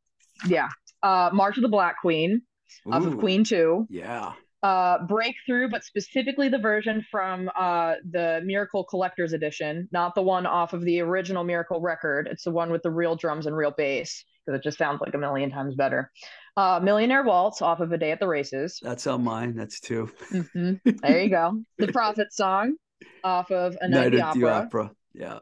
[0.47, 0.69] yeah.
[1.03, 2.43] Uh March of the Black Queen
[2.91, 4.33] off of Queen 2 Yeah.
[4.65, 10.47] Uh breakthrough but specifically the version from uh the miracle collectors edition not the one
[10.47, 13.71] off of the original miracle record it's the one with the real drums and real
[13.71, 16.11] bass because it just sounds like a million times better
[16.57, 19.55] uh millionaire waltz off of a day at the races That's on mine.
[19.55, 20.11] That's two.
[20.33, 20.81] Mhm.
[21.03, 22.75] there you go the prophet song
[23.23, 24.91] off of a night, at the opera opera.
[25.15, 25.39] Yeah.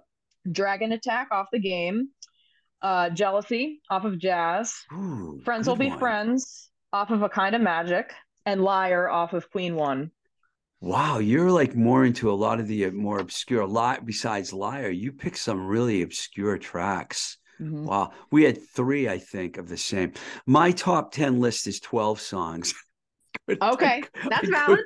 [0.52, 2.08] dragon attack off the game
[2.82, 5.98] uh jealousy off of jazz Ooh, friends will be one.
[5.98, 8.12] friends off of a kind of magic
[8.46, 10.10] and liar off of queen one
[10.80, 14.52] Wow, you're like more into a lot of the uh, more obscure A lot besides
[14.52, 14.90] Liar.
[14.90, 17.38] You picked some really obscure tracks.
[17.58, 17.84] Mhm.
[17.84, 18.12] Wow.
[18.30, 20.12] We had three, I think, of the same.
[20.44, 22.74] My top 10 list is 12 songs.
[23.62, 24.80] Okay, that's valid.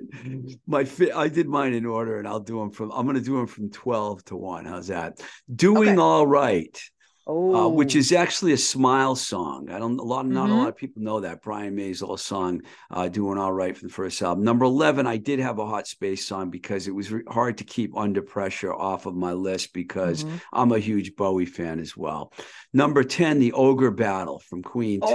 [0.66, 3.36] My fi- I did mine in order and I'll do them from I'm gonna do
[3.36, 4.66] them from 12 to 1.
[4.66, 5.20] How's that?
[5.54, 5.96] Doing Okay.
[6.00, 6.78] all right.
[7.26, 9.70] Oh, uh, which is actually a smile song.
[9.70, 10.56] I don't a lot, not a Mhm.
[10.56, 13.94] lot of people know that Brian May's little song, uh, "Doing All Right" from the
[13.94, 14.42] first album.
[14.42, 17.64] Number eleven, I did have a Hot Space song because it was re- hard to
[17.64, 20.40] keep Under Pressure off of my list because Mhm.
[20.52, 22.32] I'm a huge Bowie fan as well.
[22.72, 25.06] Number ten, the Ogre Battle from Queen Two.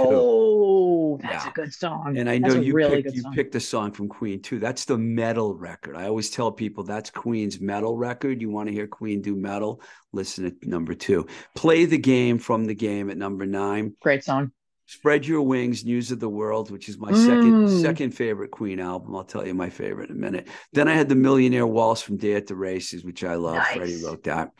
[1.24, 1.50] Oh, that's Yeah.
[1.50, 2.16] a good song.
[2.18, 3.32] And I know you really picked you song.
[3.34, 4.58] picked a song from Queen Two.
[4.58, 5.96] That's the metal record.
[5.96, 8.40] I always tell people that's Queen's metal record.
[8.40, 9.80] You want to hear Queen do metal?
[10.12, 11.26] Listen to number two.
[11.54, 13.94] Play the game from the game at number nine.
[14.00, 14.52] Great song.
[14.88, 17.80] Spread Your Wings, News of the World, which is my second Mm.
[17.82, 19.16] second favorite Queen album.
[19.16, 20.46] I'll tell you my favorite in a minute.
[20.72, 23.60] Then I had the Millionaire Waltz from Day at the Races, which I love.
[23.74, 24.52] Freddie wrote that.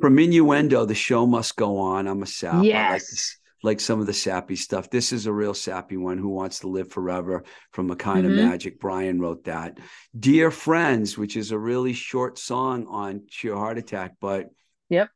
[0.00, 2.06] From Innuendo, The Show Must Go On.
[2.06, 2.54] I'm a sap.
[2.54, 3.36] I like Yes.
[3.62, 4.88] Like some of the sappy stuff.
[4.90, 6.18] This is a real sappy one.
[6.18, 8.30] Who Wants to Live Forever from A Kind Mhm.
[8.30, 8.78] of Magic.
[8.78, 9.78] Brian wrote that.
[10.18, 14.48] Dear Friends, which is a really short song on Sheer Heart Attack, but
[14.90, 15.10] Yep.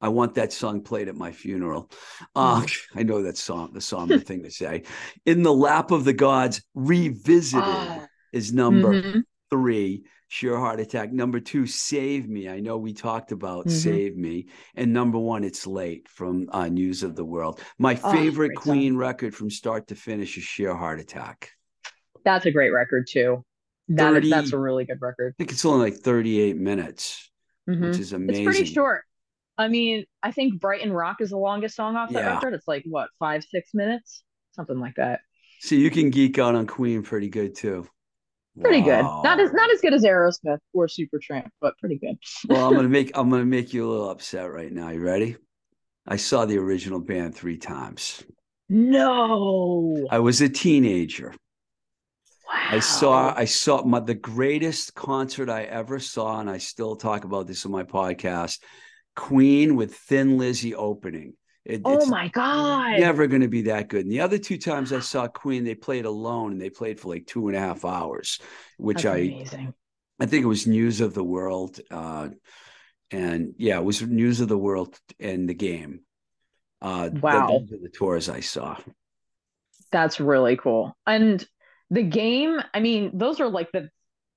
[0.00, 1.90] I want that song played at my funeral.
[2.34, 2.64] Uh,
[2.94, 4.82] I know that song, the song, the thing to say.
[5.24, 8.06] In the Lap of the Gods, Revisited Ah.
[8.32, 9.22] is number Mhm.
[9.50, 10.04] three.
[10.34, 11.12] Sheer Heart Attack.
[11.12, 12.48] Number two, Save Me.
[12.48, 13.70] I know we talked about Mhm.
[13.70, 14.48] Save Me.
[14.74, 17.60] And number one, It's Late from uh, News of the World.
[17.78, 18.62] My Ah, favorite song.
[18.62, 21.52] Queen record from start to finish is Sheer Heart Attack.
[22.24, 23.44] That's a great record too.
[23.90, 25.34] That is, 30 that's a really good record.
[25.34, 27.30] I think it's only like 38 minutes,
[27.70, 27.90] Mhm.
[27.90, 28.48] which is amazing.
[28.48, 29.04] It's pretty short.
[29.56, 32.34] I mean, I think Brighton Rock is the longest song off that Yeah.
[32.34, 32.54] record.
[32.54, 34.24] It's like what, five, six minutes?
[34.50, 35.20] Something like that.
[35.60, 37.86] So you can geek out on Queen pretty good too.
[38.60, 39.02] Pretty good.
[39.02, 42.16] Not as not as good as Aerosmith or Supertramp, but pretty good.
[42.48, 44.90] well, I'm gonna make I'm gonna make you a little upset right now.
[44.90, 45.36] You ready?
[46.06, 48.22] I saw the original band three times.
[48.68, 50.06] No.
[50.10, 51.34] I was a teenager.
[52.46, 52.68] Wow.
[52.70, 57.24] I saw I saw my the greatest concert I ever saw, and I still talk
[57.24, 58.60] about this in my podcast.
[59.16, 61.34] Queen with Thin Lizzy opening.
[61.64, 63.00] It, oh my god!
[63.00, 64.02] Never going to be that good.
[64.02, 67.08] And the other two times I saw Queen, they played alone, and they played for
[67.08, 68.38] like two and a half hours,
[68.76, 69.74] which That's I amazing.
[70.20, 72.28] I think it was News of the World, uh,
[73.10, 76.00] and yeah, it was News of the World and the game.
[76.82, 78.76] Uh, wow, are the tours I saw.
[79.90, 80.94] That's really cool.
[81.06, 81.46] And
[81.90, 83.88] the game, I mean, those are like the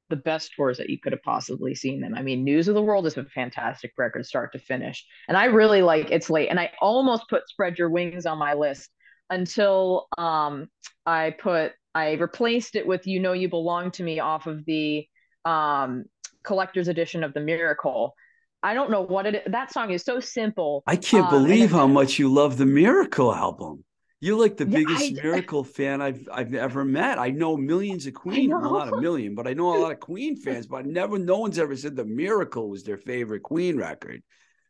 [0.10, 2.14] the best tours that you could have possibly seen them.
[2.16, 5.06] I mean, News of the World is a fantastic record start to finish.
[5.28, 6.50] And I really like It's Late.
[6.50, 8.90] And I almost put Spread Your Wings on my list
[9.30, 10.70] until um
[11.06, 15.08] I put I replaced it with You Know You Belong to Me off of the
[15.46, 16.06] um
[16.44, 18.14] collector's edition of The Miracle.
[18.64, 19.52] I don't know what it.
[19.52, 20.84] That song is so simple.
[20.88, 23.84] I can't um, believe how much you love the Miracle album.
[24.20, 27.20] You're like the yeah, biggest I, Miracle fan I've I've ever met.
[27.20, 30.66] I know millions of Queen, a million, but I know a lot of Queen fans.
[30.66, 34.24] But I never, no one's ever said the Miracle was their favorite Queen record.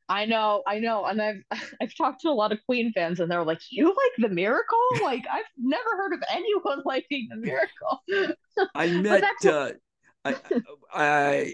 [0.10, 1.44] I know, I know, and I've
[1.82, 4.78] I've talked to a lot of Queen fans, and they're like, "You like the Miracle?
[5.02, 8.04] Like I've never heard of anyone liking the Miracle."
[8.76, 9.24] I met.
[9.46, 9.72] uh,
[10.26, 10.36] I,
[10.94, 11.54] I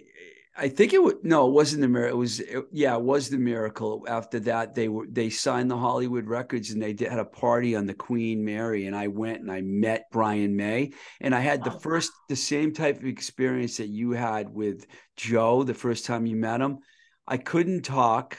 [0.56, 2.16] I think it was no, it wasn't the miracle.
[2.16, 4.06] It was it, yeah, it was the miracle.
[4.08, 7.76] After that, they were they signed the Hollywood Records and they did, had a party
[7.76, 10.92] on the Queen Mary, and I went and I met Brian May,
[11.22, 14.86] and I had the first the same type of experience that you had with
[15.18, 16.80] Joe the first time you met him.
[17.28, 18.38] I couldn't talk,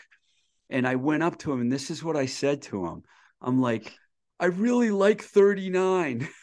[0.71, 3.03] and I went up to him, and this is what I said to him.
[3.43, 3.93] I'm like,
[4.39, 6.29] I really like 39.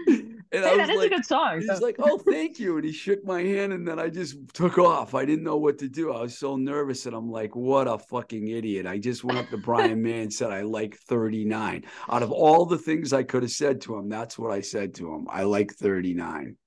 [0.52, 1.62] and hey, I was that is like, a good song.
[1.62, 4.78] He's like, "Oh, thank you," and he shook my hand, and then I just took
[4.78, 5.14] off.
[5.14, 6.14] I didn't know what to do.
[6.14, 9.50] I was so nervous, and I'm like, "What a fucking idiot!" I just went up
[9.50, 13.43] to Brian May and said, "I like 39." Out of all the things I could
[13.43, 15.28] have said to him, that's what I said to him.
[15.30, 16.58] I like 39.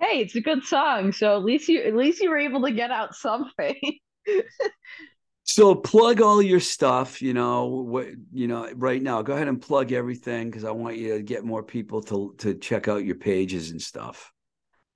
[0.00, 2.72] Hey, it's a good song, so at least you at least you were able to
[2.72, 3.76] get out something.
[5.46, 9.20] So plug all your stuff, you know, what you know, right now.
[9.20, 12.54] Go ahead and plug everything because I want you to get more people to to
[12.54, 14.32] check out your pages and stuff.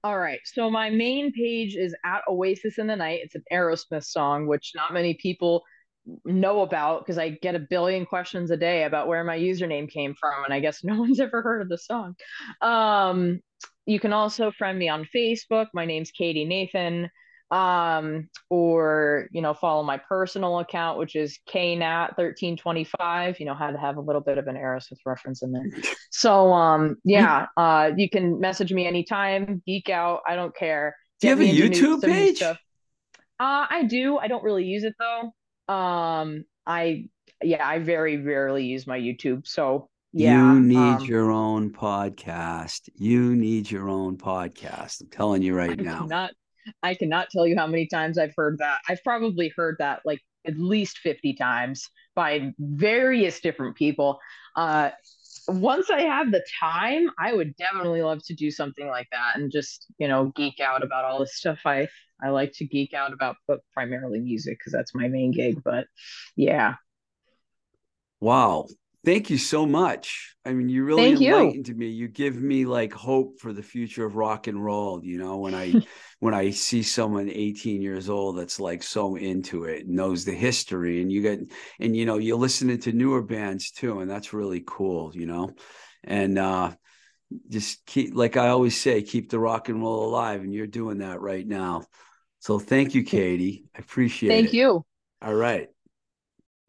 [0.05, 0.41] All right.
[0.45, 3.21] So my main page is at Oasis in the Night.
[3.25, 5.65] It's an Aerosmith song, which not many people
[6.25, 10.15] know about because I get a billion questions a day about where my username came
[10.19, 12.15] from, and I guess no one's ever heard of the song.
[12.63, 13.41] Um,
[13.85, 15.67] you can also friend me on Facebook.
[15.75, 17.11] My name's Katie Nathan
[17.51, 23.79] um, or you know follow my personal account which is knat1325 you know had to
[23.79, 25.65] have a little bit of an aerosmith reference in there.
[26.11, 30.97] So um yeah uh you can message me anytime geek out i don't care.
[31.21, 32.43] Do you have a youtube page?
[32.43, 32.57] uh
[33.41, 35.33] i do i don't really use it though.
[35.73, 37.07] Um i
[37.43, 42.89] yeah i very rarely use my youtube so yeah you need um, your own podcast.
[42.95, 46.05] You need your own podcast i'm telling you right I now.
[46.07, 46.33] not
[46.83, 48.81] I cannot tell you how many times I've heard that.
[48.89, 54.19] I've probably heard that like at least 50 times by various different people.
[54.57, 54.91] Uh,
[55.47, 59.51] once I have the time, I would definitely love to do something like that and
[59.51, 61.89] just, you know, geek out about all the stuff I
[62.21, 65.63] I like to geek out about, but primarily music because that's my main gig.
[65.63, 65.87] But
[66.35, 66.75] yeah.
[68.21, 68.67] Wow
[69.05, 70.35] thank you so much.
[70.45, 71.75] I mean, you really thank enlightened you.
[71.75, 71.89] me.
[71.89, 75.05] You give me like hope for the future of rock and roll.
[75.05, 75.75] You know, when I
[76.21, 81.03] when I see someone 18 years old that's like so into it, knows the history,
[81.03, 81.41] and you get
[81.81, 85.13] and you know you're listening to newer bands too, and that's really cool.
[85.15, 85.51] You know,
[86.05, 86.73] and uh
[87.49, 90.99] just keep like I always say, keep the rock and roll alive, and you're doing
[90.99, 91.85] that right now.
[92.41, 93.65] So thank you, Katie.
[93.77, 94.45] I appreciate thank it.
[94.47, 94.85] Thank you.
[95.21, 95.69] All right.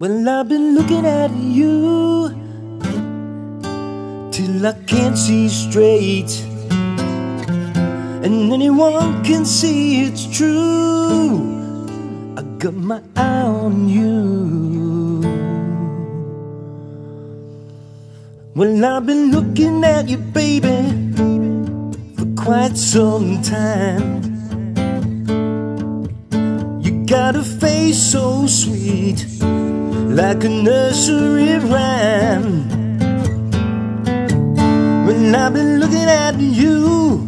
[0.02, 2.30] Well, I've been looking at you
[4.32, 6.32] till I can't see straight,
[8.24, 11.44] and anyone can see it's true.
[12.38, 15.20] I got my eye on you.
[18.56, 20.80] Well, I've been looking at you, baby,
[22.16, 24.24] for quite some time.
[26.82, 29.26] You got a face so sweet
[30.10, 32.68] like a nursery rhyme.
[35.06, 37.28] When I've been looking at you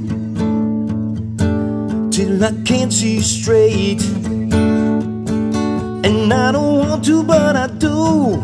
[2.11, 4.01] till I can't see straight,
[6.03, 8.41] and I don't want to, but I do.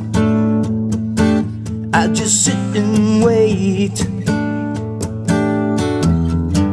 [1.93, 4.05] I just sit and wait.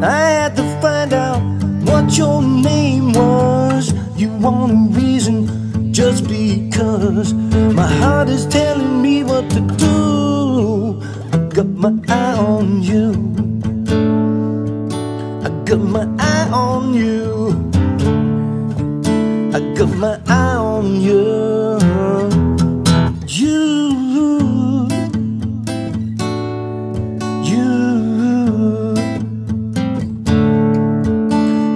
[0.02, 1.40] I had to find out
[1.84, 3.94] what your name was.
[4.16, 6.28] You want a reason just
[6.84, 11.00] my heart is telling me what to do.
[11.32, 13.12] I got my eye on you.
[15.46, 17.48] I got my eye on you.
[19.54, 21.78] I got my eye on you.
[23.26, 24.88] You.
[27.50, 27.64] You.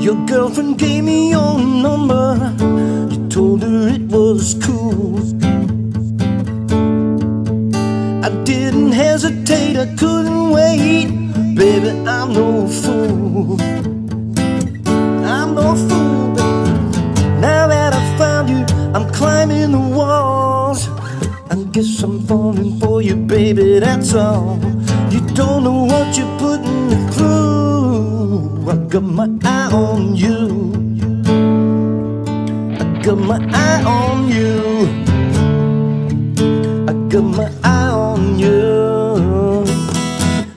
[0.00, 2.57] Your girlfriend gave me your number.
[3.38, 5.20] Told her it was cool.
[8.26, 11.06] I didn't hesitate, I couldn't wait.
[11.54, 13.60] Baby, I'm no fool.
[15.34, 16.34] I'm no fool.
[16.34, 17.40] baby.
[17.40, 20.88] Now that I found you, I'm climbing the walls.
[21.48, 24.58] I guess I'm falling for you, baby, that's all.
[25.12, 28.68] You don't know what you're putting me through.
[28.68, 29.28] I got my
[33.28, 34.88] my eye on you.
[36.88, 39.66] I got my eye on you.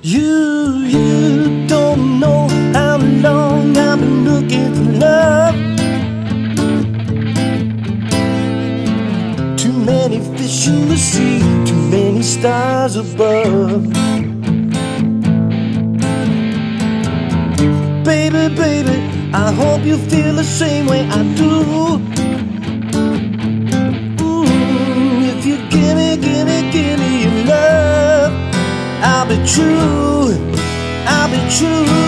[0.02, 5.56] You, you don't know how long I've been looking for love.
[9.58, 13.84] Too many fish in the sea, too many stars above.
[18.06, 18.98] Baby, baby,
[19.34, 22.11] I hope you feel the same way I do.
[29.46, 30.36] True,
[31.08, 32.01] I'll be true.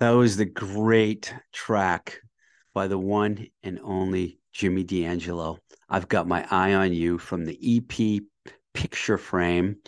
[0.00, 2.20] That was the great track
[2.72, 5.58] by the one and only Jimmy D'Angelo.
[5.88, 8.22] I've got my eye on you from the EP
[8.74, 9.78] Picture Frame,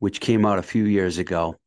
[0.00, 1.60] which came out a few years ago.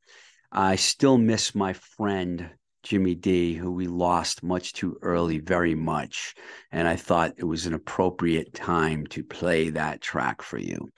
[0.52, 2.50] I still miss my friend
[2.86, 6.36] Jimmy D, who we lost much too early, very much.
[6.71, 10.89] And I thought it was an appropriate time to play that track for you.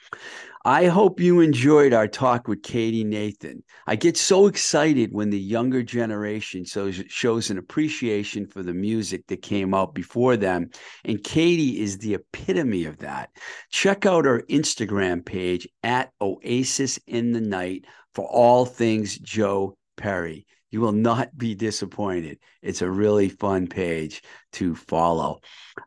[0.65, 3.63] I hope you enjoyed our talk with Katie Nathan.
[3.87, 9.41] I get so excited when the younger generation shows, an appreciation for the music that
[9.41, 10.71] came out before them.
[11.05, 13.29] And Katie is the epitome of that.
[13.69, 20.45] Check out our Instagram page at Oasis in the Night for all things Joe Perry.
[20.77, 22.37] You will not be disappointed.
[22.61, 24.21] It's a really fun page
[24.51, 25.39] to follow.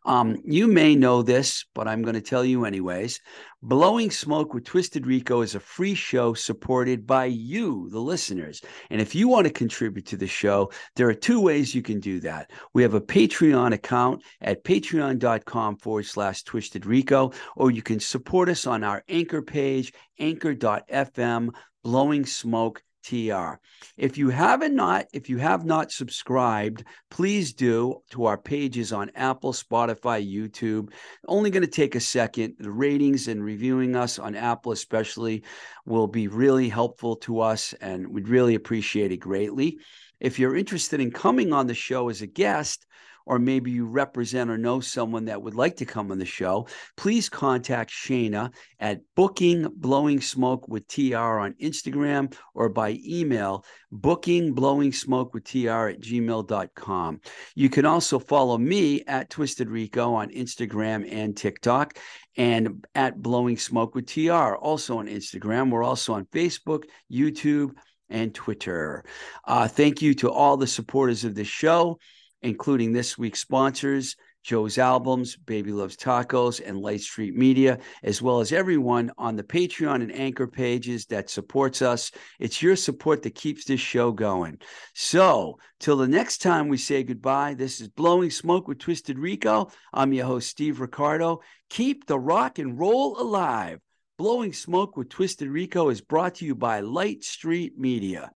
[0.04, 3.20] Um, you may know this, but I'm going to tell you anyways.
[3.62, 8.62] Blowing Smoke with Twisted Rico is a free show supported by you, the listeners.
[8.90, 12.00] And if you want to contribute to the show, there are two ways you can
[12.00, 12.50] do that.
[12.74, 18.48] We have a Patreon account at patreon.com forward slash Twisted Rico, or you can support
[18.48, 21.50] us on our anchor page, anchor.fm,
[21.84, 23.60] Blowing Smoke TR.
[23.96, 29.10] If you haven't not, if you have not subscribed, please do to our pages on
[29.14, 30.92] Apple, Spotify, YouTube.
[31.26, 32.56] Only going to take a second.
[32.58, 35.44] The ratings and reviewing us on Apple, especially,
[35.86, 39.78] will be really helpful to us, and we'd really appreciate it greatly.
[40.20, 42.86] If you're interested in coming on the show as a guest,
[43.26, 46.66] or maybe you represent or know someone that would like to come on the show,
[46.96, 54.52] please contact Shana at booking blowing smoke with TR on Instagram or by email booking
[54.52, 57.20] blowing smoke with TR at gmail.com.
[57.54, 61.98] You can also follow me at Twisted Rico on Instagram and TikTok
[62.36, 65.70] and at blowing smoke with TR also on Instagram.
[65.70, 67.72] We're also on Facebook, YouTube,
[68.08, 69.04] and Twitter.
[69.44, 71.98] Uh, thank you to all the supporters of the show
[72.42, 78.40] including this week's sponsors Joe's Albums, Baby Loves Tacos, and Light Street Media, as well
[78.40, 82.10] as everyone on the Patreon and Anchor pages that supports us.
[82.38, 84.58] It's your support that keeps this show going.
[84.94, 89.70] So, till the next time we say goodbye, this is Blowing Smoke with Twisted Rico.
[89.92, 91.40] I'm your host, Steve Ricardo.
[91.68, 93.80] Keep the rock and roll alive.
[94.16, 98.30] Blowing Smoke with Twisted Rico is brought to you by Light Street Media.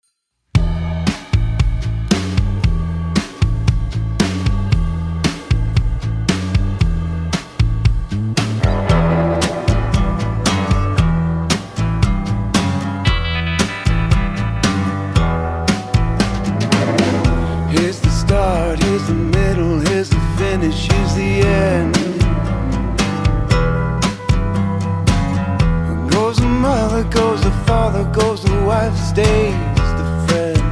[27.71, 29.55] Father, goes the wife, stays
[29.99, 30.65] the friend.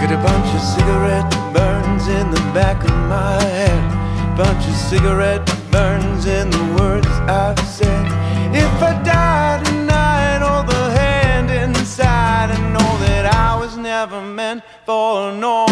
[0.00, 3.84] Got a bunch of cigarette burns in the back of my head.
[4.34, 8.06] Bunch of cigarette burns in the words I've said.
[8.64, 14.62] If I die tonight, hold the hand inside and know that I was never meant
[14.86, 15.66] for no